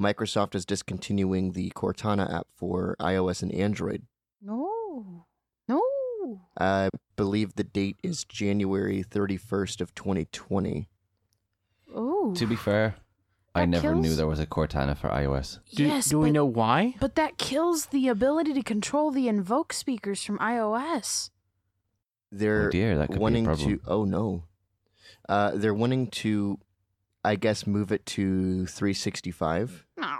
[0.00, 4.06] Microsoft is discontinuing the Cortana app for iOS and Android?
[4.46, 5.26] No,
[5.68, 5.82] no.
[6.58, 10.88] I believe the date is January 31st of 2020.
[11.94, 12.94] Oh, To be fair,
[13.54, 15.58] I That never knew kills- there was a Cortana for iOS.
[15.74, 16.08] Do, yes.
[16.10, 16.94] do we but- know why?
[17.00, 21.30] But that kills the ability to control the Invoke speakers from iOS.
[22.30, 23.78] They're oh dear, that could wanting be a problem.
[23.78, 23.84] to.
[23.86, 24.42] Oh no,
[25.28, 26.58] uh, they're wanting to,
[27.24, 29.86] I guess, move it to 365.
[29.96, 30.15] No.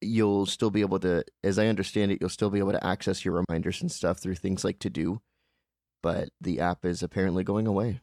[0.00, 3.24] You'll still be able to, as I understand it, you'll still be able to access
[3.24, 5.20] your reminders and stuff through things like To Do,
[6.02, 8.00] but the app is apparently going away.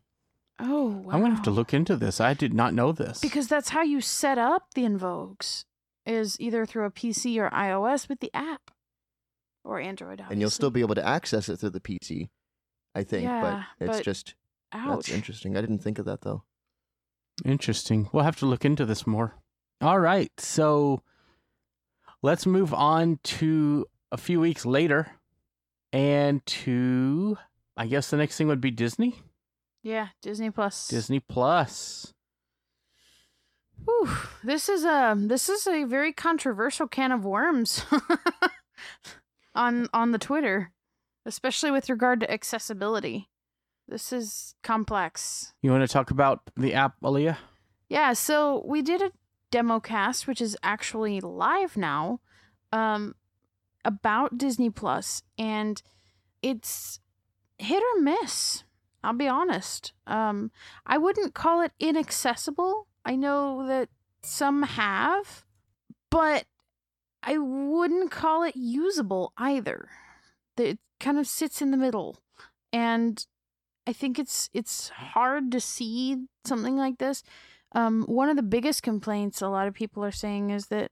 [0.60, 1.14] Oh, wow.
[1.14, 2.20] I'm gonna have to look into this.
[2.22, 3.20] I did not know this.
[3.20, 5.66] because that's how you set up the Invokes
[6.06, 8.72] is either through a PC or iOS with the app
[9.64, 10.24] or Android.
[10.30, 12.30] and you'll still be able to access it through the PC,
[12.94, 13.24] I think.
[13.24, 14.36] Yeah, but it's but- just
[14.72, 14.90] Ouch.
[15.08, 15.58] that's interesting.
[15.58, 16.44] I didn't think of that though.
[17.44, 18.10] Interesting.
[18.14, 19.36] We'll have to look into this more.
[19.82, 21.02] All right, so
[22.22, 25.12] let's move on to a few weeks later,
[25.92, 27.38] and to
[27.78, 29.22] I guess the next thing would be Disney.
[29.84, 30.88] Yeah, Disney Plus.
[30.88, 32.14] Disney Plus.
[33.84, 34.10] Whew,
[34.44, 37.86] this is a this is a very controversial can of worms
[39.56, 40.72] on on the Twitter,
[41.26, 43.30] especially with regard to accessibility.
[43.88, 45.54] This is complex.
[45.62, 47.38] You want to talk about the app, Aleeha?
[47.90, 49.12] Yeah, so we did a
[49.52, 52.20] demo cast, which is actually live now,
[52.72, 53.16] um,
[53.84, 55.82] about Disney Plus, and
[56.42, 57.00] it's
[57.58, 58.64] hit or miss.
[59.04, 59.94] I'll be honest.
[60.08, 60.52] Um,
[60.86, 62.88] I wouldn't call it inaccessible.
[63.06, 63.90] I know that
[64.24, 65.46] some have,
[66.10, 66.46] but
[67.22, 69.90] I wouldn't call it usable either.
[70.58, 72.18] It kind of sits in the middle,
[72.74, 73.24] and
[73.86, 77.24] I think it's it's hard to see something like this.
[77.76, 80.92] Um, one of the biggest complaints a lot of people are saying is that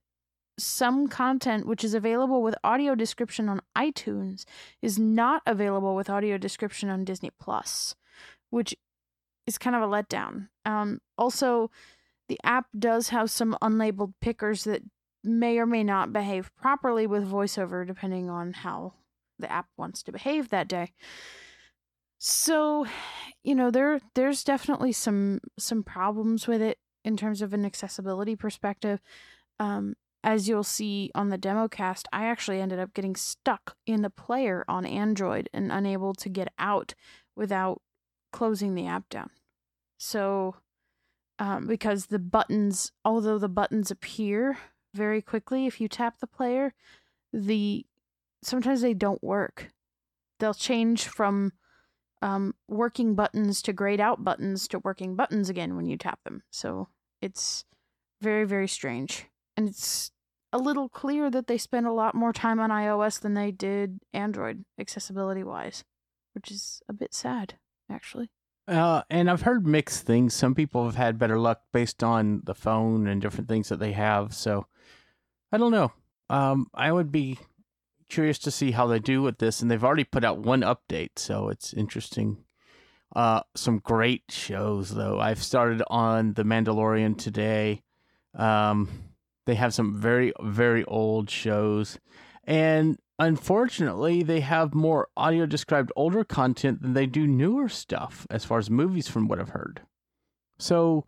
[0.60, 4.46] some content which is available with audio description on iTunes
[4.82, 7.96] is not available with audio description on Disney Plus,
[8.52, 8.76] which
[9.48, 10.50] is kind of a letdown.
[10.65, 11.72] Um, also,
[12.30, 14.84] the app does have some unlabeled pickers that
[15.24, 18.93] may or may not behave properly with voiceover, depending on how
[19.39, 20.91] the app wants to behave that day.
[22.25, 22.86] So,
[23.43, 28.33] you know, there there's definitely some some problems with it in terms of an accessibility
[28.38, 29.01] perspective.
[29.59, 34.03] Um, as you'll see on the demo cast, I actually ended up getting stuck in
[34.03, 36.95] the player on Android and unable to get out
[37.36, 37.81] without
[38.31, 39.29] closing the app down.
[39.97, 40.55] So
[41.39, 44.57] um, because the buttons, although the buttons appear
[44.93, 46.73] very quickly if you tap the player,
[47.33, 47.86] the
[48.41, 49.71] sometimes they don't work.
[50.39, 51.51] They'll change from
[52.23, 56.43] um, working buttons to grayed out buttons to working buttons again when you tap them.
[56.51, 56.88] So
[57.21, 57.65] it's
[58.21, 59.25] very very strange,
[59.57, 60.12] and it's
[60.53, 63.99] a little clear that they spend a lot more time on iOS than they did
[64.13, 65.83] Android accessibility wise,
[66.33, 67.55] which is a bit sad
[67.91, 68.29] actually.
[68.65, 70.33] Uh, and I've heard mixed things.
[70.33, 73.91] Some people have had better luck based on the phone and different things that they
[73.91, 74.33] have.
[74.33, 74.67] So
[75.51, 75.91] I don't know.
[76.29, 77.39] Um, I would be
[78.10, 79.62] curious to see how they do with this.
[79.62, 82.38] And they've already put out one update, so it's interesting.
[83.16, 85.20] Uh, some great shows though.
[85.20, 87.84] I've started on The Mandalorian today.
[88.34, 88.89] Um,
[89.46, 92.00] they have some very very old shows,
[92.44, 98.46] and unfortunately, they have more audio described older content than they do newer stuff as
[98.46, 99.82] far as movies, from what I've heard.
[100.58, 101.06] So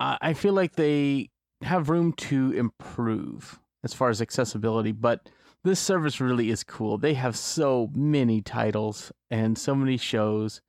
[0.00, 1.28] I I feel like they
[1.60, 5.28] have room to improve as far as accessibility, but
[5.64, 6.98] this service really is cool.
[6.98, 10.60] They have so many titles and so many shows.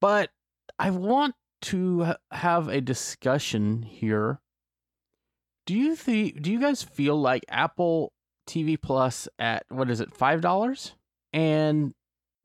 [0.00, 0.30] But
[0.78, 4.40] I want to ha- have a discussion here.
[5.66, 8.12] Do you think do you guys feel like Apple
[8.48, 10.94] TV Plus at what is it, five dollars?
[11.32, 11.94] And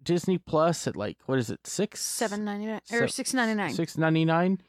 [0.04, 2.00] Disney Plus at like what is it, six?
[2.00, 3.74] Seven ninety nine or six ninety nine.
[3.74, 4.62] Six ninety nine.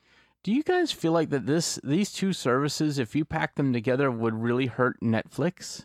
[0.43, 4.11] Do you guys feel like that this these two services, if you pack them together,
[4.11, 5.85] would really hurt Netflix?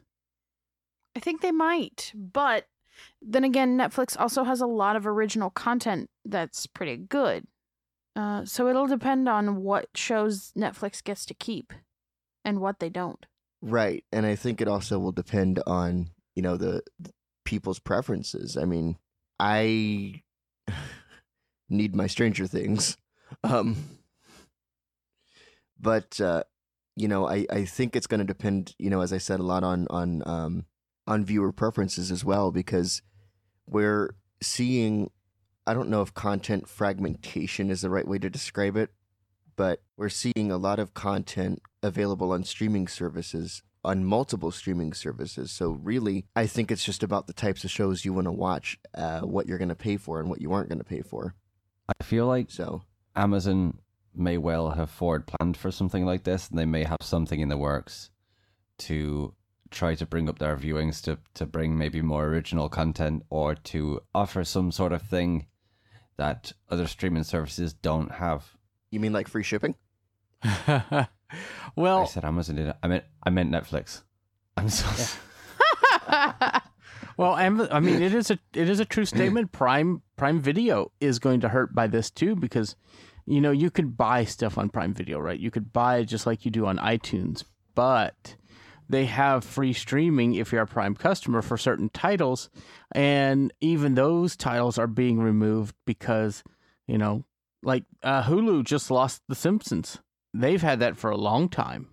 [1.15, 2.67] I think they might, but
[3.21, 7.47] then again, Netflix also has a lot of original content that's pretty good.
[8.15, 11.73] Uh, so it'll depend on what shows Netflix gets to keep
[12.45, 13.25] and what they don't.
[13.61, 14.03] Right.
[14.11, 17.11] And I think it also will depend on, you know, the, the
[17.45, 18.57] people's preferences.
[18.57, 18.97] I mean,
[19.39, 20.21] I
[21.69, 22.97] need my Stranger Things.
[23.43, 23.77] Um
[25.79, 26.43] but uh
[26.95, 29.43] you know, I I think it's going to depend, you know, as I said a
[29.43, 30.65] lot on on um
[31.07, 33.01] on viewer preferences as well because
[33.67, 35.09] we're seeing
[35.65, 38.89] I don't know if content fragmentation is the right way to describe it,
[39.55, 45.51] but we're seeing a lot of content available on streaming services on multiple streaming services.
[45.51, 48.77] So really, I think it's just about the types of shows you want to watch,
[48.95, 51.35] uh, what you're going to pay for, and what you aren't going to pay for.
[51.87, 52.83] I feel like So
[53.15, 53.79] Amazon
[54.15, 57.49] may well have forward planned for something like this, and they may have something in
[57.49, 58.09] the works
[58.79, 59.33] to
[59.73, 63.99] try to bring up their viewings to to bring maybe more original content or to
[64.13, 65.47] offer some sort of thing
[66.17, 68.55] that other streaming services don't have.
[68.91, 69.75] you mean like free shipping?
[71.75, 72.73] Well, I said Amazon did.
[72.83, 74.03] I meant I meant Netflix.
[74.57, 74.85] I'm so
[77.17, 79.51] well, I mean, it is a it is a true statement.
[79.63, 82.75] Prime Prime Video is going to hurt by this too because
[83.25, 85.39] you know you could buy stuff on Prime Video, right?
[85.39, 88.35] You could buy it just like you do on iTunes, but
[88.89, 92.49] they have free streaming if you're a Prime customer for certain titles,
[92.93, 96.43] and even those titles are being removed because
[96.87, 97.23] you know,
[97.63, 99.99] like uh, Hulu just lost The Simpsons.
[100.33, 101.87] They've had that for a long time,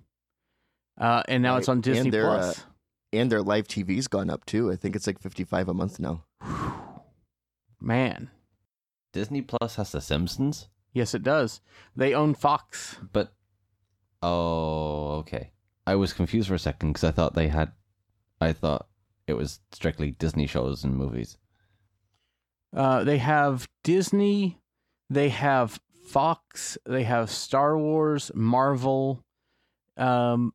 [1.00, 1.59] uh, and now Right.
[1.61, 2.64] it's on And Disney they're, uh, Plus.
[3.12, 4.70] And their live TV's gone up too.
[4.70, 6.24] I think it's like 55 a month now.
[7.81, 8.31] Man,
[9.12, 11.61] Disney Plus has The Simpsons, yes, it does.
[11.96, 12.96] They own Fox.
[13.12, 13.33] but
[14.22, 15.53] oh, okay.
[15.90, 17.72] I was confused for a second because I thought they had.
[18.40, 18.87] I thought
[19.26, 21.37] it was strictly Disney shows and movies.
[22.74, 24.61] Uh, they have Disney,
[25.11, 29.24] they have Fox, they have Star Wars, Marvel,
[29.96, 30.55] um,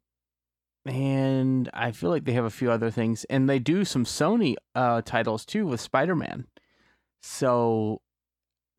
[0.85, 4.55] and I feel like they have a few other things, and they do some Sony
[4.73, 6.47] uh, titles too with Spider Man.
[7.21, 8.01] So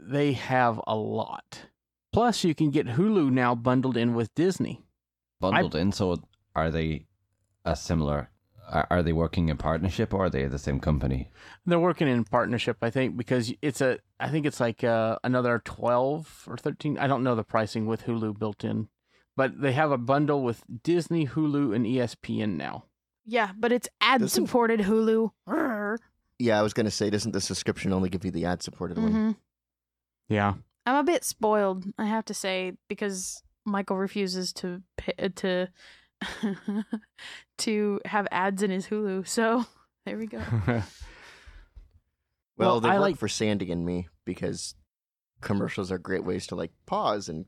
[0.00, 1.66] they have a lot.
[2.14, 4.86] Plus, you can get Hulu now bundled in with Disney.
[5.38, 5.92] bundled in.
[5.92, 6.16] So
[6.56, 7.06] are they
[7.64, 8.30] a similar?
[8.68, 11.30] Are, are they working in partnership or are they the same company?
[11.66, 13.98] They're working in partnership, I think, because it's a.
[14.18, 16.98] I think it's like uh, another twelve or thirteen.
[16.98, 18.88] I don't know the pricing with Hulu built in,
[19.36, 22.84] but they have a bundle with Disney, Hulu, and ESPN now.
[23.24, 25.30] yeah, but it's ad-supported Hulu.
[26.38, 28.98] Yeah, I was going to say, doesn't the subscription only give you the ad supported
[28.98, 29.36] one?
[30.28, 30.54] Yeah,
[30.84, 35.68] I'm a bit spoiled, I have to say, because Michael refuses to pa- to
[37.58, 39.26] to have ads in his Hulu.
[39.26, 39.64] So
[40.06, 40.40] there we go.
[42.58, 44.74] Well, Well, they I work like- for Sandy and me because
[45.42, 47.44] commercials are great ways to like pause and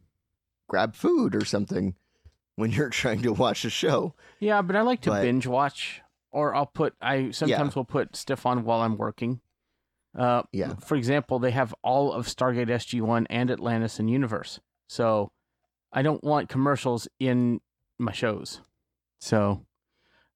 [0.68, 1.94] grab food or something
[2.56, 4.14] when you're trying to watch a show.
[4.38, 6.94] yeah, but I like to But- binge watch, or I'll put.
[7.00, 9.40] I sometimes will put stuff on while I'm working.
[10.14, 10.74] Uh, Yeah.
[10.74, 14.60] For example, they have all of Stargate SG One and Atlantis and Universe.
[14.90, 15.32] So
[15.90, 17.60] I don't want commercials in
[17.98, 18.60] my shows.
[19.20, 19.66] So,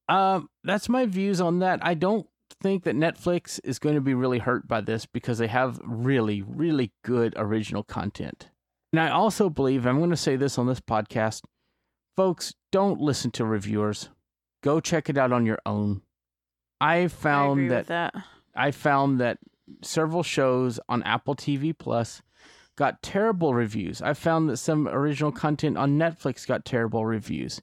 [0.09, 1.81] um, that's my views on that.
[1.83, 2.27] I don't
[2.61, 6.43] think that Netflix is going to be really hurt by this because they have really,
[6.43, 8.49] really good original content.
[8.93, 11.43] And I also believe, I'm going to say this on this podcast,
[12.17, 14.11] folks, don't listen to reviewers.
[14.63, 16.03] Go check it out on your own.
[16.81, 18.15] I I found that with that.
[18.55, 19.39] I found that
[19.83, 22.23] several shows on Apple TV Plus
[22.77, 24.01] got terrible reviews.
[24.03, 27.61] I found that some original content on Netflix got terrible reviews.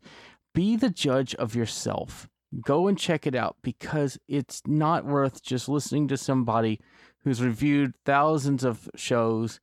[0.54, 2.28] Be the judge of yourself.
[2.66, 6.80] Go and check it out because it's not worth just listening to somebody
[7.24, 9.60] who's reviewed thousands of shows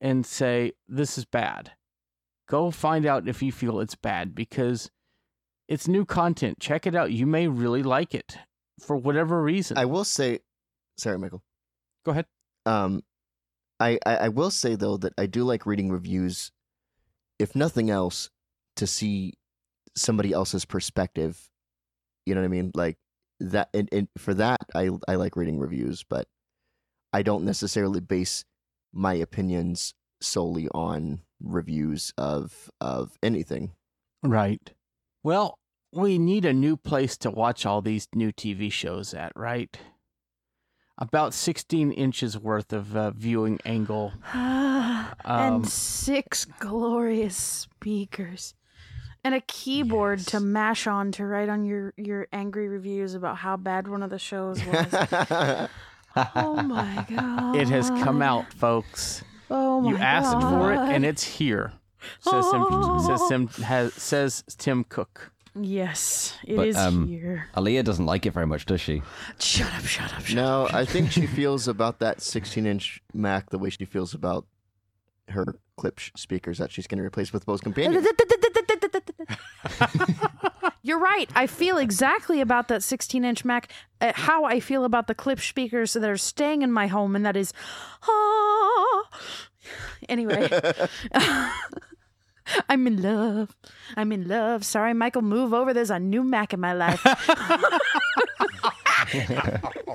[0.00, 1.72] and say, this is bad.
[2.48, 4.90] Go find out if you feel it's bad because
[5.68, 6.60] it's new content.
[6.60, 7.12] Check it out.
[7.12, 8.38] You may really like it
[8.80, 9.76] for whatever reason.
[9.76, 10.38] I will say,
[10.96, 11.42] sorry, Michael.
[12.04, 12.26] Go ahead.
[12.64, 13.02] Um,
[13.80, 16.52] I, I I will say though that I do like reading reviews,
[17.38, 18.30] if nothing else,
[18.76, 19.34] to see
[19.96, 21.50] somebody else's perspective.
[22.26, 22.72] You know what I mean?
[22.74, 22.98] Like
[23.40, 26.28] that, and, and for that, I I like reading reviews, but
[27.12, 28.44] I don't necessarily base
[28.92, 33.72] my opinions solely on reviews of of anything.
[34.22, 34.72] Right.
[35.22, 35.58] Well,
[35.92, 39.76] we need a new place to watch all these new TV shows at, right?
[41.00, 44.12] About 16 inches worth of uh, viewing angle.
[45.24, 48.54] Um, and six glorious speakers.
[49.24, 53.56] And a keyboard to mash on to write on your, your angry reviews about how
[53.56, 54.86] bad one of the shows was.
[56.36, 57.56] oh my god.
[57.56, 59.22] It has come out, folks.
[59.50, 60.50] Oh my You asked god.
[60.50, 61.72] for it, and it's here.
[62.20, 65.32] Says Tim, says Tim, has, says Tim Cook.
[65.60, 67.48] Yes, it is But, um, here.
[67.54, 69.02] Aleeha doesn't like it very much, does she?
[69.38, 73.50] Shut up, shut up, shut no, I think she feels about that 16 inch Mac
[73.50, 74.46] the way she feels about
[75.28, 78.04] her clip sh- speakers that she's going to replace with Bose Companion.
[80.82, 81.28] You're right.
[81.34, 85.40] I feel exactly about that 16 inch Mac, uh, how I feel about the clip
[85.40, 87.52] speakers that are staying in my home, and that is,
[88.08, 89.02] ah.
[90.08, 90.48] Anyway,
[92.68, 93.56] I'm in love.
[93.96, 94.64] I'm in love.
[94.64, 95.72] Sorry, Michael, move over.
[95.72, 97.04] There's a new Mac in my life.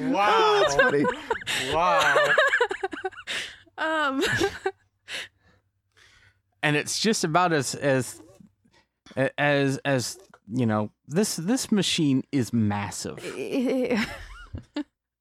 [0.00, 0.62] Wow.
[0.62, 1.04] That's funny.
[1.72, 2.28] wow.
[3.78, 4.22] um,
[6.62, 8.22] and it's just about as as
[9.36, 10.18] as as
[10.52, 13.98] you know this this machine is massive it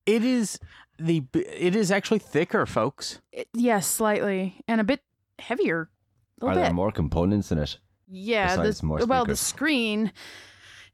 [0.06, 0.60] is
[0.98, 3.20] the it is actually thicker folks
[3.54, 5.02] yes, slightly, and a bit
[5.40, 5.90] heavier.
[6.42, 6.76] A Are little there bit.
[6.76, 7.78] more components in it?
[8.08, 10.12] Yeah, besides the, more well, the screen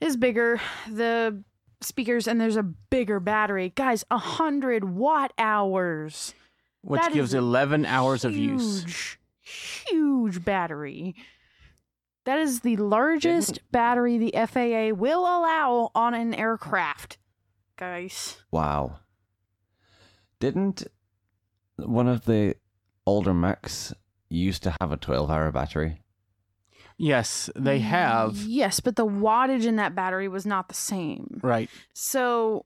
[0.01, 0.59] is bigger.
[0.89, 1.43] The
[1.81, 4.03] speakers and there's a bigger battery, guys.
[4.09, 6.33] A hundred watt hours.
[6.81, 11.15] which That gives 11 hours of use Huge, huge battery.
[12.25, 17.17] That is the largest battery the FAA will allow on an aircraft,
[17.75, 18.37] guys.
[18.49, 18.99] Wow.
[20.39, 20.87] Didn't
[21.75, 22.55] one of the
[23.05, 23.93] older Macs
[24.29, 25.99] used to have a 12 hour battery?
[26.97, 31.39] yes they have Yes, but the wattage in that battery was not the same.
[31.41, 32.65] right So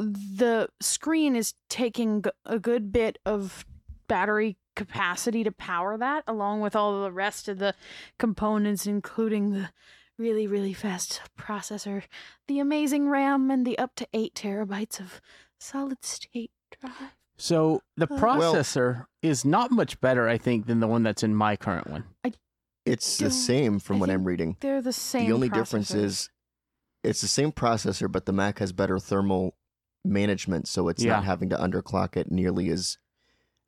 [0.00, 3.64] the screen is taking a good bit of
[4.08, 7.74] battery capacity to power that, along with all the rest of the
[8.18, 9.70] components, including the
[10.16, 12.02] really, really fast processor,
[12.48, 15.20] the amazing RAM, and the up to eight terabytes of
[15.58, 16.50] solid state
[16.80, 17.12] drive.
[17.38, 21.22] So the Uh, Well- processor is not much better i think than the one that's
[21.22, 22.04] in my current one
[22.84, 24.56] It's the Don't- same from I what I'm reading.
[24.60, 25.26] They're the same.
[25.26, 26.04] the only difference processor.
[26.04, 26.30] is
[27.04, 29.54] it's the same processor, but the Mac has better thermal
[30.04, 31.14] management, so it's Yeah.
[31.16, 32.96] not having to underclock it nearly as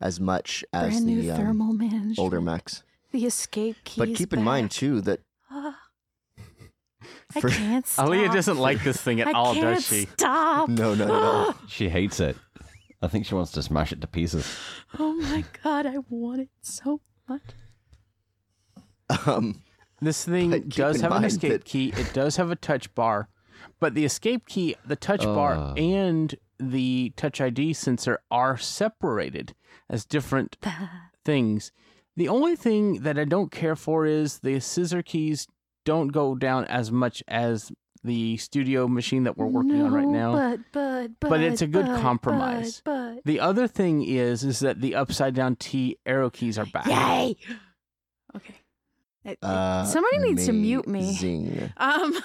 [0.01, 2.19] as much as brand new the um, thermal management.
[2.19, 2.83] older Macs.
[3.13, 4.01] The escape key.
[4.01, 5.75] But keep in mind too that I
[7.41, 8.09] for- can't stop.
[8.09, 10.69] Aleeha doesn't like this thing at I all can't does she Stop.
[10.71, 11.55] no, not at all.
[11.69, 12.37] She hates it.
[13.03, 14.47] I think she wants to smash it to pieces.
[14.99, 17.43] Oh my god, I want it so much.
[19.27, 19.63] Um,
[20.03, 21.93] This thing does have an escape that- key.
[21.97, 23.29] It does have a touch bar,
[23.79, 25.75] but the escape key, the touch bar, Oh.
[25.75, 29.55] and the touch ID sensor are separated
[29.89, 30.57] as different
[31.25, 31.73] things.
[32.17, 35.47] The only thing that I don't care for is the scissor keys
[35.85, 37.73] don't go down as much as
[38.05, 40.33] the studio machine that we're working on right now.
[40.33, 42.81] But but but But it's a good but, compromise.
[42.85, 43.25] But, but.
[43.25, 46.87] the other thing is is that the upside down T arrow keys are back.
[46.87, 47.37] yay.
[48.37, 48.55] Okay.
[49.25, 51.01] It- it- uh, somebody needs to mute me.
[51.01, 51.73] amazing.
[51.77, 52.17] Um.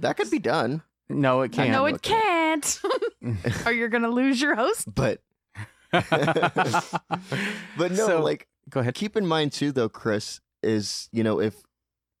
[0.00, 1.70] That could be done, No, it can't.
[1.70, 2.80] no, it it can't.
[3.66, 4.92] or you're gonna lose your host.
[4.92, 5.20] but
[5.92, 6.10] but
[7.78, 8.94] no, So- like Go ahead.
[8.94, 11.54] keep in mind too though chris is you know if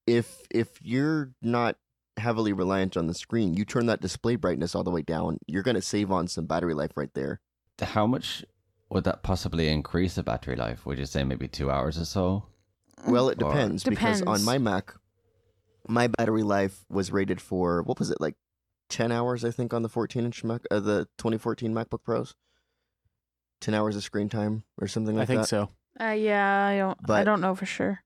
[0.06, 1.76] if if you're not
[2.16, 5.62] heavily reliant on the screen you turn that display brightness all the way down you're
[5.62, 7.40] going to save on some battery life right there
[7.80, 8.44] How much
[8.88, 10.86] would that possibly increase the battery life?
[10.86, 12.44] Would you say maybe two hours or so?
[13.06, 14.94] well it Or- depends, because on my mac
[15.88, 18.34] my battery life was rated for what was it like
[18.88, 22.34] 10 hours i think on the 14 inch mac uh, the 2014 macbook pros
[23.60, 25.32] 10 hours of screen time or something like that.
[25.32, 25.70] I think that so.
[26.04, 27.10] Uh, yeah, I don't.
[27.10, 28.02] I don't know for sure.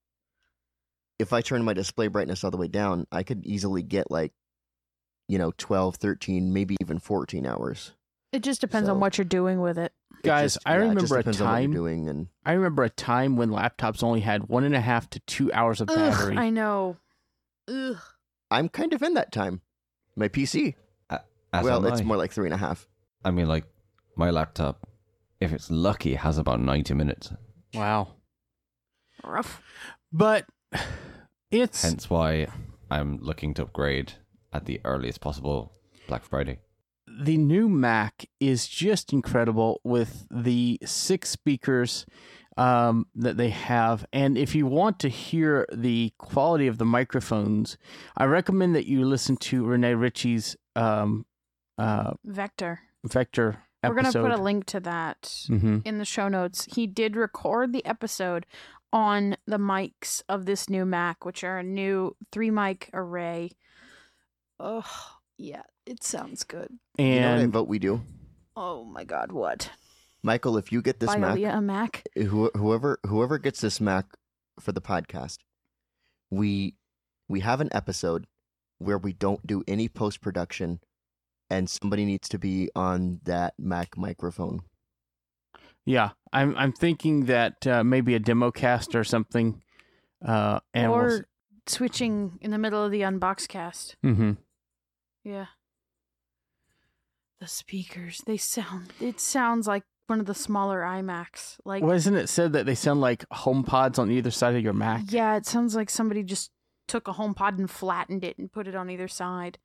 [1.21, 4.33] If I turn my display brightness all the way down, I could easily get like,
[5.29, 7.93] you know, 12, 13, maybe even 14 hours.
[8.33, 9.93] It just depends on what you're doing with it.
[10.19, 12.29] It Guys, just- I yeah, it remember just a depends on what time- doing and
[12.45, 15.81] I remember a time when laptops only had one and a half to two hours
[15.81, 16.37] of battery.
[16.37, 16.97] Ugh, I know.
[17.69, 17.97] Ugh.
[18.51, 19.61] I'm kind of in that time.
[20.17, 20.75] My PC,
[21.53, 22.05] As well, it's I.
[22.05, 22.89] more like three and a half.
[23.25, 23.65] I mean, like
[24.17, 24.89] my laptop,
[25.41, 27.33] if it's lucky, has about ninety minutes.
[27.75, 28.15] wow.
[29.25, 29.61] Rough.
[30.13, 30.47] But
[31.51, 32.49] it's Hence why
[32.91, 34.13] I'm looking to upgrade
[34.53, 35.73] at the earliest possible
[36.09, 36.59] Black Friday.
[37.07, 42.07] the new Mac is just incredible with the six speakers
[42.57, 44.05] um, that they have.
[44.13, 47.77] And if you want to hear the quality of the microphones,
[48.17, 51.27] I recommend that you listen to Rene Ritchie's um,
[51.79, 52.81] uh, Vector.
[53.05, 56.67] Vector We're gonna put a link to that hmm in the show notes.
[56.75, 58.47] He did record the episode
[58.93, 63.51] on the mics of this new Mac, which are a new three mic array.
[64.59, 64.85] Oh
[65.39, 66.69] yeah, it sounds good.
[66.99, 68.03] you know what I And vote we do?
[68.57, 69.71] Oh my god, what?
[70.23, 72.03] Michael, if you get this Buy Mac, Aleeha a Mac?
[72.15, 74.07] who, whoever whoever gets this Mac
[74.59, 75.39] for the podcast,
[76.31, 76.75] we
[77.29, 78.27] we have an episode
[78.79, 80.81] where we don't do any post production,
[81.49, 84.61] and somebody needs to be on that Mac microphone.
[85.87, 89.63] Yeah, I'm I'm thinking that uh, maybe a demo cast or something.
[90.25, 91.21] Uh, and or we'll,
[91.67, 93.97] switching in the middle of the unbox cast.
[94.03, 94.33] hmm
[95.25, 95.47] Yeah.
[97.41, 101.57] The speakers, they sound it sounds like one of the smaller iMacs.
[101.65, 105.05] Like wasn't it said that they sound like HomePods on either side of your Mac?
[105.09, 106.51] Yeah, it sounds like somebody just
[106.87, 109.59] took a HomePod and flattened it and put it on either side.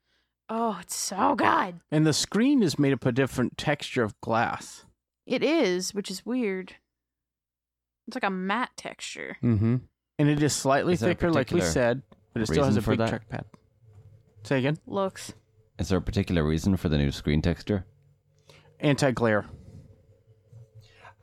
[0.47, 1.81] Oh, it's so good.
[1.91, 4.85] And the screen is made up of a different texture of glass.
[5.25, 6.73] It is, which is weird.
[8.07, 9.37] It's like a matte texture.
[9.43, 9.77] Mm-hmm.
[10.19, 12.01] And it is slightly Is thicker, like we said,
[12.33, 13.09] but it still has a big that?
[13.29, 13.43] trackpad.
[14.43, 14.77] Say again.
[14.85, 15.33] Looks.
[15.79, 17.85] Is there a particular reason for the new screen texture?
[18.79, 19.45] Anti glare.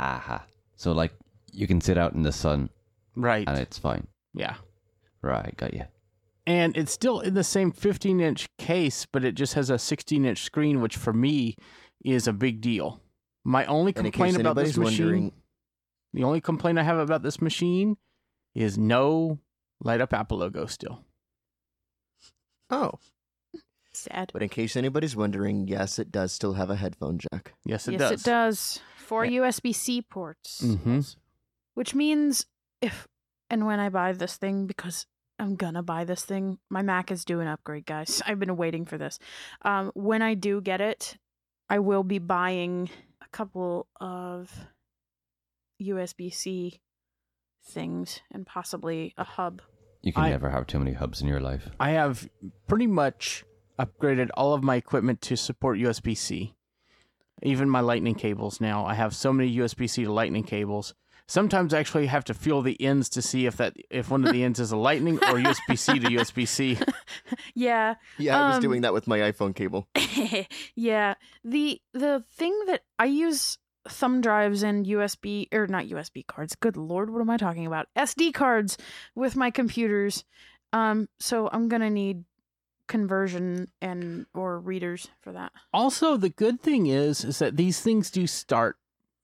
[0.00, 0.44] Aha.
[0.76, 1.12] So like
[1.53, 2.70] you can sit out in the sun
[3.14, 3.46] Right.
[3.48, 4.07] and it's fine.
[4.34, 4.55] yeah.
[5.20, 5.84] Right, got you.
[6.48, 10.24] And it's still in the same 15 inch case, but it just has a 16
[10.24, 11.55] inch screen, which for me
[12.05, 13.00] is a big deal.
[13.45, 15.32] My only complaint about this machine,
[16.12, 17.97] the only complaint I have about this machine
[18.55, 19.38] is no
[19.80, 21.05] light up Apple logo still.
[22.70, 22.93] oh,
[23.93, 24.30] Sad.
[24.32, 27.53] but in case anybody's wondering, yes, it does still have a headphone jack.
[27.66, 28.20] Yes, it yes, does.
[28.20, 28.80] it does.
[28.97, 29.40] Four Yeah.
[29.43, 30.62] USB C ports.
[30.62, 31.16] Mhm.
[31.74, 32.47] Which means
[32.80, 33.07] if
[33.51, 35.07] and when I buy this thing, because
[35.38, 38.22] I'm gonna buy this thing, my Mac is due an upgrade, guys.
[38.26, 39.18] I've been waiting for this.
[39.62, 41.18] Um, when I do get it,
[41.68, 44.50] I will be buying a couple of
[45.80, 46.80] USB C
[47.64, 49.62] things and possibly a hub.
[50.02, 51.68] You can I- never have too many hubs in your life.
[51.80, 52.28] I have
[52.68, 53.44] pretty much
[53.78, 56.54] upgraded all of my equipment to support USB C.
[57.42, 58.84] Even my lightning cables now.
[58.84, 60.94] I have so many USB C to lightning cables.
[61.26, 64.32] Sometimes I actually have to feel the ends to see if that if one of
[64.32, 66.78] the ends is a lightning or USB C to USB C.
[67.54, 69.88] Yeah, Yeah, I was Um, doing that with my iPhone cable.
[70.74, 71.14] yeah.
[71.44, 73.58] The the thing that I use
[73.88, 76.54] thumb drives and USB or not USB cards.
[76.54, 77.88] Good lord, what am I talking about?
[77.96, 78.76] SD cards
[79.14, 80.24] with my computers.
[80.72, 82.24] Um so I'm going to need
[82.88, 85.52] conversion and or readers for that.
[85.72, 88.76] Also, the good thing is is that these things do start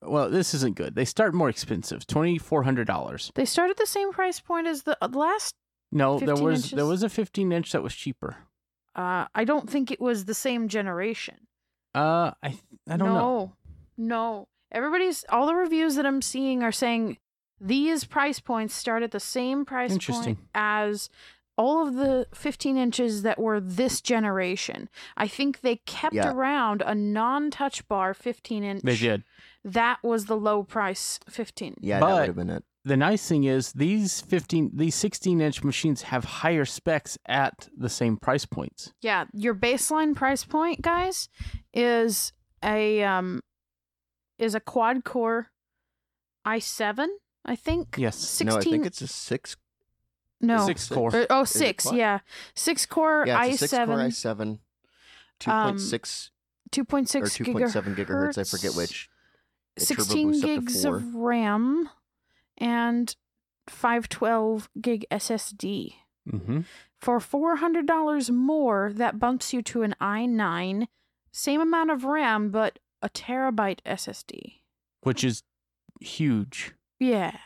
[0.03, 0.95] well, this isn't good.
[0.95, 3.33] They start more expensive, twenty four hundred dollars.
[3.35, 5.55] They start at the same price point as the uh, last
[5.93, 8.37] No, there 15 was there was a fifteen inch that was cheaper.
[8.95, 11.47] uh I don't think it was the same generation.
[11.95, 13.19] Uh I I don't no, know.
[13.19, 13.53] No.
[13.97, 14.49] No.
[14.71, 17.19] Everybody's all the reviews that I'm seeing are saying
[17.61, 21.09] these price points start at the same price point as
[21.59, 24.89] all of the 15 inches that were this generation.
[25.17, 26.33] I think they kept Yeah.
[26.33, 28.83] around a non-touch bar 15 inch.
[28.83, 29.25] They did.
[29.65, 31.75] That was the low price 15.
[31.81, 32.65] Yeah, But- that would have been it.
[32.85, 37.89] the nice thing is these 15 these 16 inch machines have higher specs at the
[37.91, 41.29] same price points Yeah, your baseline price point, guys,
[41.75, 42.33] is
[42.65, 43.41] a um
[44.39, 45.51] is a quad core
[46.47, 47.09] i7,
[47.45, 47.97] I think.
[47.99, 48.17] Yes.
[48.17, 48.47] 16.
[48.47, 49.57] No, I think it's a six.
[50.41, 50.67] No.
[50.67, 51.15] Six core.
[51.15, 51.93] Or- oh, Is it six.
[51.93, 52.21] Yeah,
[52.55, 54.59] six core Yeah, i it's a six core seven, i7,
[55.41, 56.31] two Um, point six
[56.71, 58.39] two point or two point seven gigahertz.
[58.39, 59.09] I forget which.
[59.79, 61.89] Sixteen boosts up to gigs of RAM,
[62.57, 63.15] and
[63.69, 65.95] five twelve gig SSD.
[66.29, 66.61] Mm-hmm.
[67.01, 70.89] For four hundred dollars more, that bumps you to an i9,
[71.31, 74.55] same amount of RAM, but a terabyte SSD.
[75.03, 75.45] Which is
[76.01, 76.75] huge.
[76.99, 77.37] Yeah,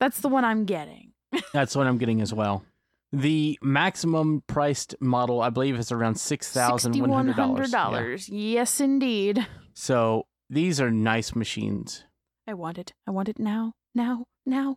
[0.00, 1.12] that's the one I'm getting.
[1.52, 2.64] That's what I'm getting as well.
[3.12, 7.70] The maximum priced model, I believe, is around six thousand one hundred dollars.
[7.70, 8.28] dollars.
[8.28, 9.46] Yes, indeed.
[9.74, 12.04] So these are nice machines.
[12.46, 12.92] I want it.
[13.06, 13.74] I want it now.
[13.94, 14.26] Now.
[14.44, 14.76] Now.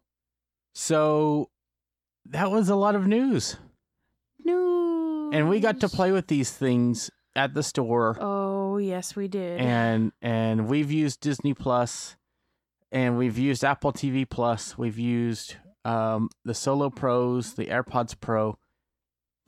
[0.74, 1.50] So
[2.26, 3.58] that was a lot of news,
[4.44, 5.34] News.
[5.34, 9.60] and we got to play with these things at the store, Oh yes, we did.
[9.60, 12.16] and and we've used Disney Plus,
[12.92, 14.78] and we've used Apple TV Plus.
[14.78, 15.56] We've used
[15.86, 18.58] um, the Solo Pros, the AirPods Pro.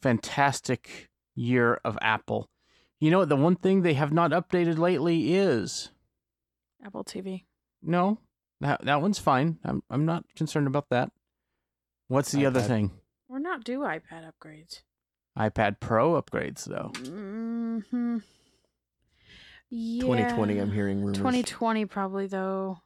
[0.01, 2.49] Fantastic year of Apple.
[2.99, 3.29] You know what?
[3.29, 5.91] The one thing they have not updated lately is
[6.83, 7.45] Apple TV.
[7.81, 8.19] no,
[8.59, 9.59] that that one's fine.
[9.63, 11.11] I'm I'm not concerned about that.
[12.07, 12.91] What's the other thing?
[13.29, 14.81] We're not due iPad upgrades.
[15.37, 16.91] iPad Pro upgrades though.
[16.95, 18.17] Mm-hmm.
[19.69, 20.01] Yeah.
[20.01, 21.17] 2020, I'm hearing rumors.
[21.17, 22.79] 2020 probably though.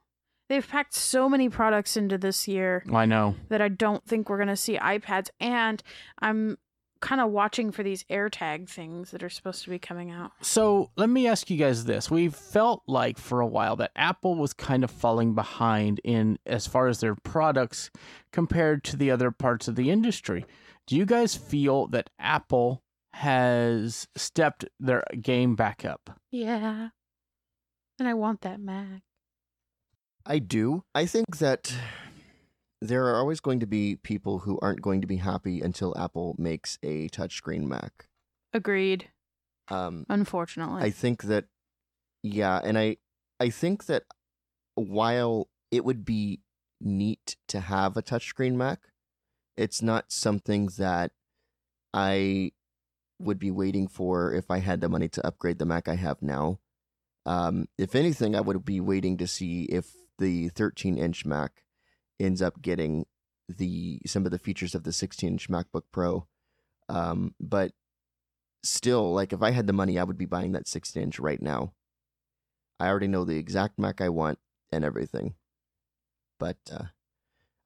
[0.48, 3.36] They've packed so many products into this year I know.
[3.50, 5.30] that I don't think we're gonna see iPads.
[5.40, 5.82] And
[6.20, 6.58] I'm
[7.02, 10.32] kind of watching for these AirTag things that are supposed to be coming out.
[10.42, 14.36] So let me ask you guys this: We felt like for a while that Apple
[14.36, 17.90] was kind of falling behind in as far as their products
[18.32, 20.46] compared to the other parts of the industry.
[20.88, 22.84] Do you guys feel that Apple
[23.14, 26.20] has stepped their game back up?
[26.32, 26.90] Yeah.
[27.98, 29.02] And I want that Mac.
[30.26, 30.84] I do.
[30.94, 31.74] I think that
[32.82, 36.36] there are always going to be people who aren't going to be happy until Apple
[36.38, 38.08] makes a touchscreen Mac.
[38.54, 39.10] Agreed.
[39.70, 40.82] Um, Unfortunately.
[40.82, 41.46] I think that,
[42.24, 42.98] yeah, and I,
[43.40, 44.04] I think that
[44.76, 46.42] while it would be
[46.82, 48.80] neat to have a touchscreen Mac,
[49.58, 51.12] it's not something that
[51.94, 52.52] I
[53.20, 56.22] would be waiting for if I had the money to upgrade the Mac I have
[56.22, 56.60] now.
[57.26, 61.64] Um, if anything, I would be waiting to see if the 13 inch Mac
[62.20, 63.06] ends up getting
[63.48, 66.28] the some of the features of the 16 inch MacBook Pro.
[66.90, 67.72] Um, but
[68.64, 71.42] still, like if I had the money, I would be buying that 16 inch right
[71.42, 71.74] now.
[72.80, 74.40] I already know the exact Mac I want
[74.72, 75.36] and everything.
[76.40, 76.86] But uh,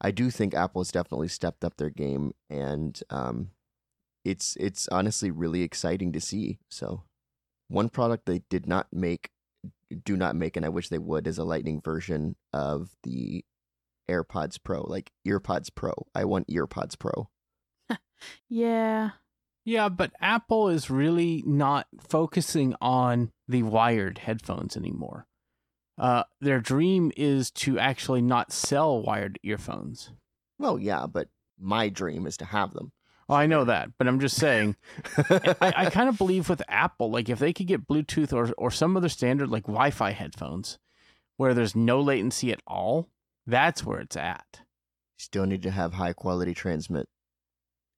[0.00, 3.50] I do think Apple has definitely stepped up their game, and um,
[4.24, 6.58] it's it's honestly really exciting to see.
[6.70, 7.02] So,
[7.68, 9.30] one product they did not make,
[10.04, 13.44] do not make, and I wish they would, is a Lightning version of the
[14.08, 15.92] AirPods Pro, like EarPods Pro.
[16.14, 17.28] I want EarPods Pro.
[18.48, 19.10] yeah.
[19.64, 25.26] Yeah, but Apple is really not focusing on the wired headphones anymore.
[25.98, 30.12] Uh, their dream is to actually not sell wired earphones.
[30.58, 31.28] Well, yeah, but
[31.58, 32.92] my dream is to have them.
[33.30, 34.74] Well, I know that, but I'm just saying.
[35.16, 38.70] I, I kind of believe with Apple, like if they could get Bluetooth or or
[38.70, 40.78] some other standard like Wi-Fi headphones,
[41.36, 43.08] where there's no latency at all,
[43.46, 44.62] that's where it's at.
[45.18, 47.08] Still need to have high quality transmit.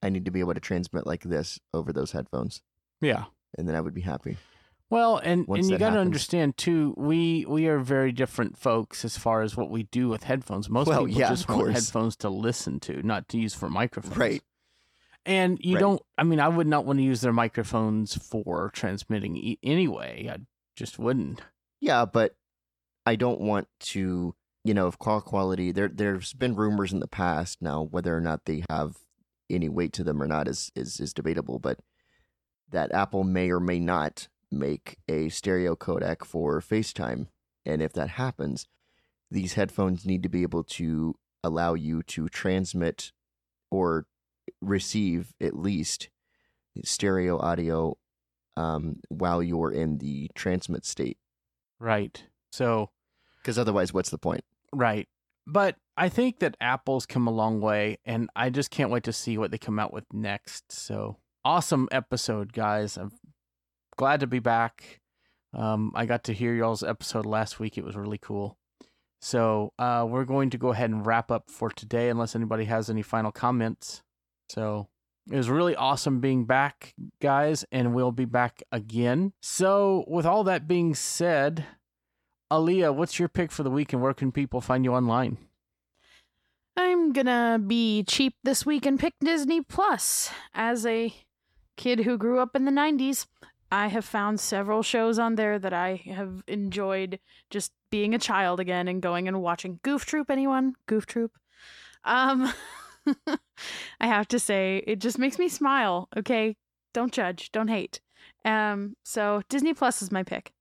[0.03, 2.61] I need to be able to transmit like this over those headphones,
[3.01, 3.25] Yeah.
[3.57, 4.37] and then I would be happy.
[4.91, 9.03] Well, and Once and you got to understand too, we we are very different folks
[9.05, 10.69] as far as what we do with headphones.
[10.69, 14.19] Most Well, people yeah, just want headphones to listen to, not to use for microphones.
[14.19, 14.43] Right.
[15.25, 15.81] And you Right.
[15.81, 16.03] don't.
[16.19, 20.29] I mean, I would not want to use their microphones for transmitting e- anyway.
[20.33, 20.39] I
[20.77, 21.41] just wouldn't.
[21.81, 22.37] Yeah, but
[23.07, 25.71] I don't want to, you know, of call quality.
[25.73, 27.63] There, there's been rumors in the past.
[27.63, 28.97] Now, whether or not they have
[29.51, 31.59] any weight to them or not is is, is debatable.
[31.59, 31.79] But
[32.71, 37.29] that Apple may or may not make a stereo codec for FaceTime,
[37.65, 38.67] and if that happens,
[39.31, 41.15] these headphones need to be able to
[41.45, 43.13] allow you to transmit
[43.71, 44.07] or
[44.63, 46.09] receive at least
[46.85, 47.97] stereo audio
[48.57, 51.19] um, while you're in the transmit state.
[51.79, 52.23] Right.
[52.51, 52.91] So
[53.43, 54.45] Because otherwise, what's the point?
[54.73, 55.09] Right.
[55.47, 59.13] But I think that Apple's come a long way, and I just can't wait to
[59.13, 60.71] see what they come out with next.
[60.71, 62.97] So awesome episode, guys.
[62.97, 63.11] I'm
[63.97, 65.01] glad to be back.
[65.53, 67.77] Um, I got to hear y'all's episode last week.
[67.77, 68.57] It was really cool.
[69.21, 72.89] So uh, we're going to go ahead and wrap up for today, unless anybody has
[72.89, 74.03] any final comments.
[74.53, 74.89] So
[75.31, 79.33] it was really awesome being back, guys, and we'll be back again.
[79.41, 81.65] So, with all that being said,
[82.51, 85.39] Aleeha, what's your pick for the week and where can people find you online?
[86.77, 90.31] I'm gonna be cheap this week and pick Disney Plus.
[90.53, 91.15] As a
[91.79, 93.27] kid who grew up in the 90s,
[93.71, 98.61] I have found several shows on there that I have enjoyed just being a child
[98.61, 99.81] again and going and watching.
[99.83, 100.75] Goof Troop, anyone?
[100.87, 101.33] Goof Troop?
[102.05, 102.53] Um,
[104.01, 106.09] I have to say, it just makes me smile.
[106.17, 106.57] Okay,
[106.95, 108.01] don't judge, don't hate.
[108.45, 110.53] Um, so Disney Plus is my pick.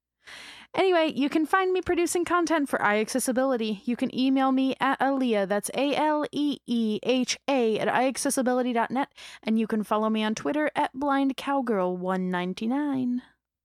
[0.74, 3.82] Anyway, you can find me producing content for iAccessibility.
[3.86, 9.10] You can email me at Aleeha, that's A L E E H A, at iAccessibility.net,
[9.44, 13.20] and you can follow me on Twitter at BlindCowgirl199.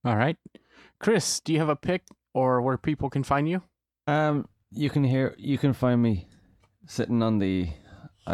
[0.04, 0.36] All right.
[0.98, 2.02] Chris, do you have a pick
[2.34, 3.62] or where people can find you?
[4.08, 6.26] Um, you can hear, you can find me
[6.86, 7.68] sitting on the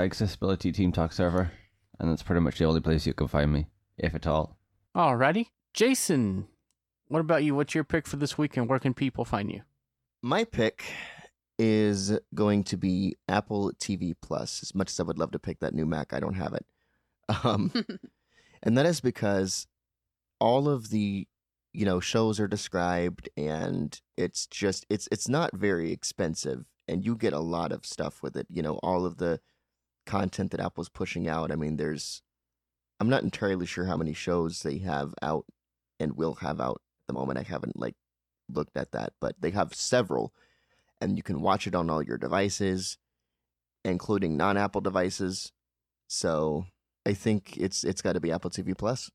[0.00, 1.52] accessibility team talk server,
[1.98, 3.66] and that's pretty much the only place you can find me,
[3.98, 4.56] if at all.
[4.96, 5.48] Alrighty.
[5.74, 6.48] Jason,
[7.08, 7.54] what about you?
[7.54, 9.62] What's your pick for this week and where can people find you?
[10.22, 10.84] My pick
[11.58, 14.62] is going to be Apple TV Plus.
[14.62, 16.66] As much as I would love to pick that new Mac, I don't have it.
[17.44, 17.72] Um,
[18.62, 19.66] and that is because
[20.40, 21.26] all of the
[21.72, 27.16] you know shows are described and it's just it's it's not very expensive and you
[27.16, 29.40] get a lot of stuff with it you know all of the
[30.06, 32.22] content that apple's pushing out i mean there's
[33.00, 35.44] i'm not entirely sure how many shows they have out
[36.00, 37.94] and will have out at the moment i haven't like
[38.48, 40.32] looked at that but they have several
[41.00, 42.98] and you can watch it on all your devices
[43.84, 45.52] including non-apple devices
[46.08, 46.66] so
[47.06, 48.76] i think it's it's got to be apple tv Plus.
[48.78, 49.10] plus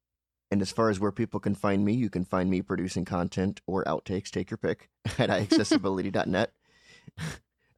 [0.50, 3.60] and as far as where people can find me, you can find me producing content
[3.68, 6.52] or outtakes, take your pick, at iAccessibility.net.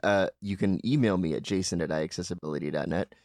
[0.03, 3.15] Uh, you can email me at jason at iAccessibility.net.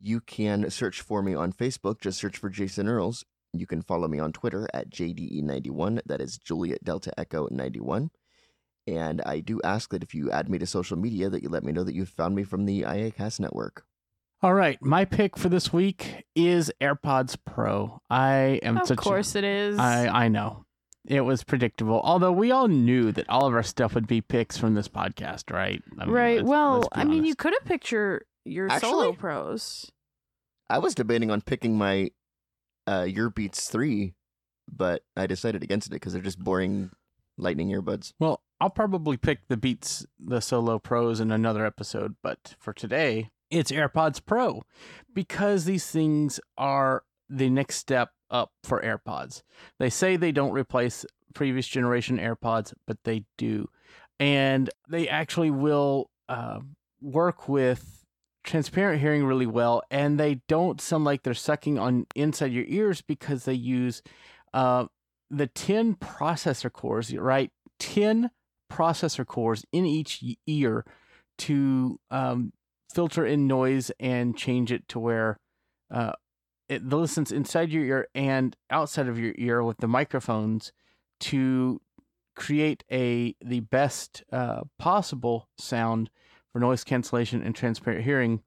[0.00, 3.24] You can search for me on Facebook, just search for Jason Earls.
[3.52, 8.10] You can follow me on Twitter at JDE91, that is Juliet Delta Echo 91.
[8.86, 11.64] And I do ask that if you add me to social media, that you let
[11.64, 13.84] me know that you found me from the iACast network.
[14.42, 18.02] All right, my pick for this week is AirPods Pro.
[18.10, 19.78] I am of such course a, it is.
[19.78, 20.66] I I know.
[21.06, 22.00] It was predictable.
[22.02, 25.52] Although we all knew that all of our stuff would be picks from this podcast,
[25.52, 25.82] right?
[25.98, 26.36] I mean, right.
[26.38, 29.90] let's- well, let's I mean, you could have picked your, your solo pros.
[30.70, 32.10] I was debating on picking my
[32.86, 34.14] uh, urBeats3,
[34.72, 36.90] but I decided against it because they're just boring
[37.36, 38.12] lightning earbuds.
[38.18, 43.30] Well, I'll probably pick the Beats, the Solo Pros in another episode, but for today,
[43.50, 44.62] it's AirPods Pro
[45.12, 49.42] because these things are the next step up for AirPods.
[49.78, 51.04] They say they don't replace
[51.34, 53.68] previous generation AirPods, but they do.
[54.20, 56.60] And they actually will uh,
[57.00, 58.04] work with
[58.44, 63.00] transparent hearing really well, and they don't sound like they're sucking on inside your ears
[63.00, 64.02] because they use
[64.52, 64.84] uh,
[65.30, 67.50] the 10 processor cores, right?
[67.80, 68.30] 10
[68.70, 70.84] processor cores in each ear
[71.38, 72.52] to um,
[72.92, 75.38] filter in noise and change it to where
[75.92, 76.12] uh,
[76.68, 80.72] it listens inside your ear and outside of your ear with the microphones
[81.20, 81.80] to
[82.34, 86.10] create a the best uh, possible sound
[86.52, 88.42] for noise cancellation and transparent hearing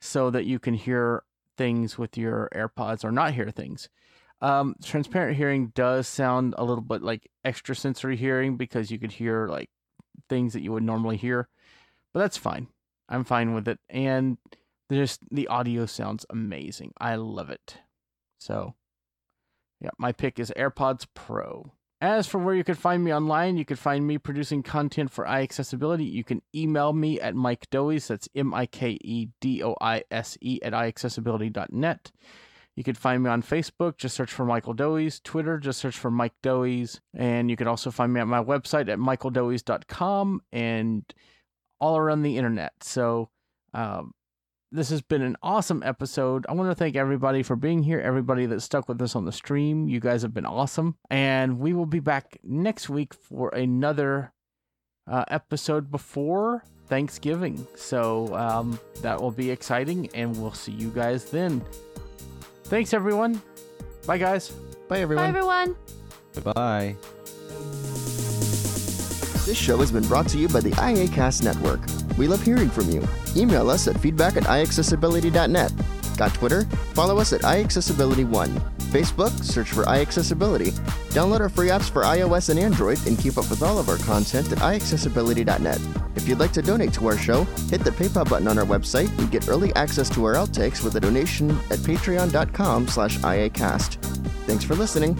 [0.00, 1.22] so that you can hear
[1.56, 3.88] things with your AirPods or not hear things.
[4.40, 9.48] Um, transparent hearing does sound a little bit like extrasensory hearing because you could hear
[9.48, 9.70] like
[10.28, 11.48] things that you would normally hear,
[12.12, 12.68] but that's fine.
[13.08, 14.36] I'm fine with it, and
[14.90, 16.92] just the audio sounds amazing.
[16.98, 17.78] I love it.
[18.38, 18.74] So,
[19.80, 21.72] yeah, my pick is AirPods Pro.
[22.00, 25.24] As for where you could find me online, you could find me producing content for
[25.24, 26.10] iAccessibility.
[26.10, 30.04] You can email me at Mike Doise, that's M I K E D O I
[30.10, 32.12] S E, at iAccessibility.net.
[32.76, 35.20] You can find me on Facebook, just search for Michael Doise.
[35.20, 37.00] Twitter, just search for Mike Doise.
[37.14, 41.14] And you can also find me at my website at michaeldoise.com and
[41.80, 42.74] all around the internet.
[42.82, 43.30] So,
[43.72, 44.12] um,
[44.76, 46.44] this has been an awesome episode.
[46.48, 49.32] I want to thank everybody for being here, everybody that stuck with us on the
[49.32, 49.88] stream.
[49.88, 50.96] You guys have been awesome.
[51.10, 54.32] And we will be back next week for another
[55.10, 57.66] uh, episode before Thanksgiving.
[57.74, 61.64] So um, that will be exciting, and we'll see you guys then.
[62.64, 63.40] Thanks, everyone.
[64.06, 64.50] Bye, guys.
[64.88, 65.24] Bye, everyone.
[65.24, 65.76] Bye, everyone.
[66.36, 66.54] everyone.
[66.54, 66.96] Bye.
[69.46, 71.80] This show has been brought to you by the iACast Network.
[72.16, 73.06] We love hearing from you.
[73.36, 75.72] Email us at feedback at iAccessibility.net.
[76.16, 76.64] Got Twitter?
[76.94, 78.48] Follow us at iAccessibility1.
[78.86, 79.30] Facebook?
[79.44, 80.72] Search for iAccessibility.
[81.10, 83.98] Download our free apps for iOS and Android and keep up with all of our
[83.98, 85.80] content at iAccessibility.net.
[86.14, 89.16] If you'd like to donate to our show, hit the PayPal button on our website
[89.18, 93.96] and get early access to our outtakes with a donation at patreon.com slash iacast.
[94.46, 95.14] Thanks for listening.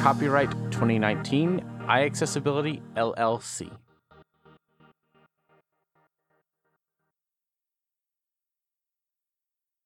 [0.00, 3.70] Copyright 2019, iAccessibility LLC.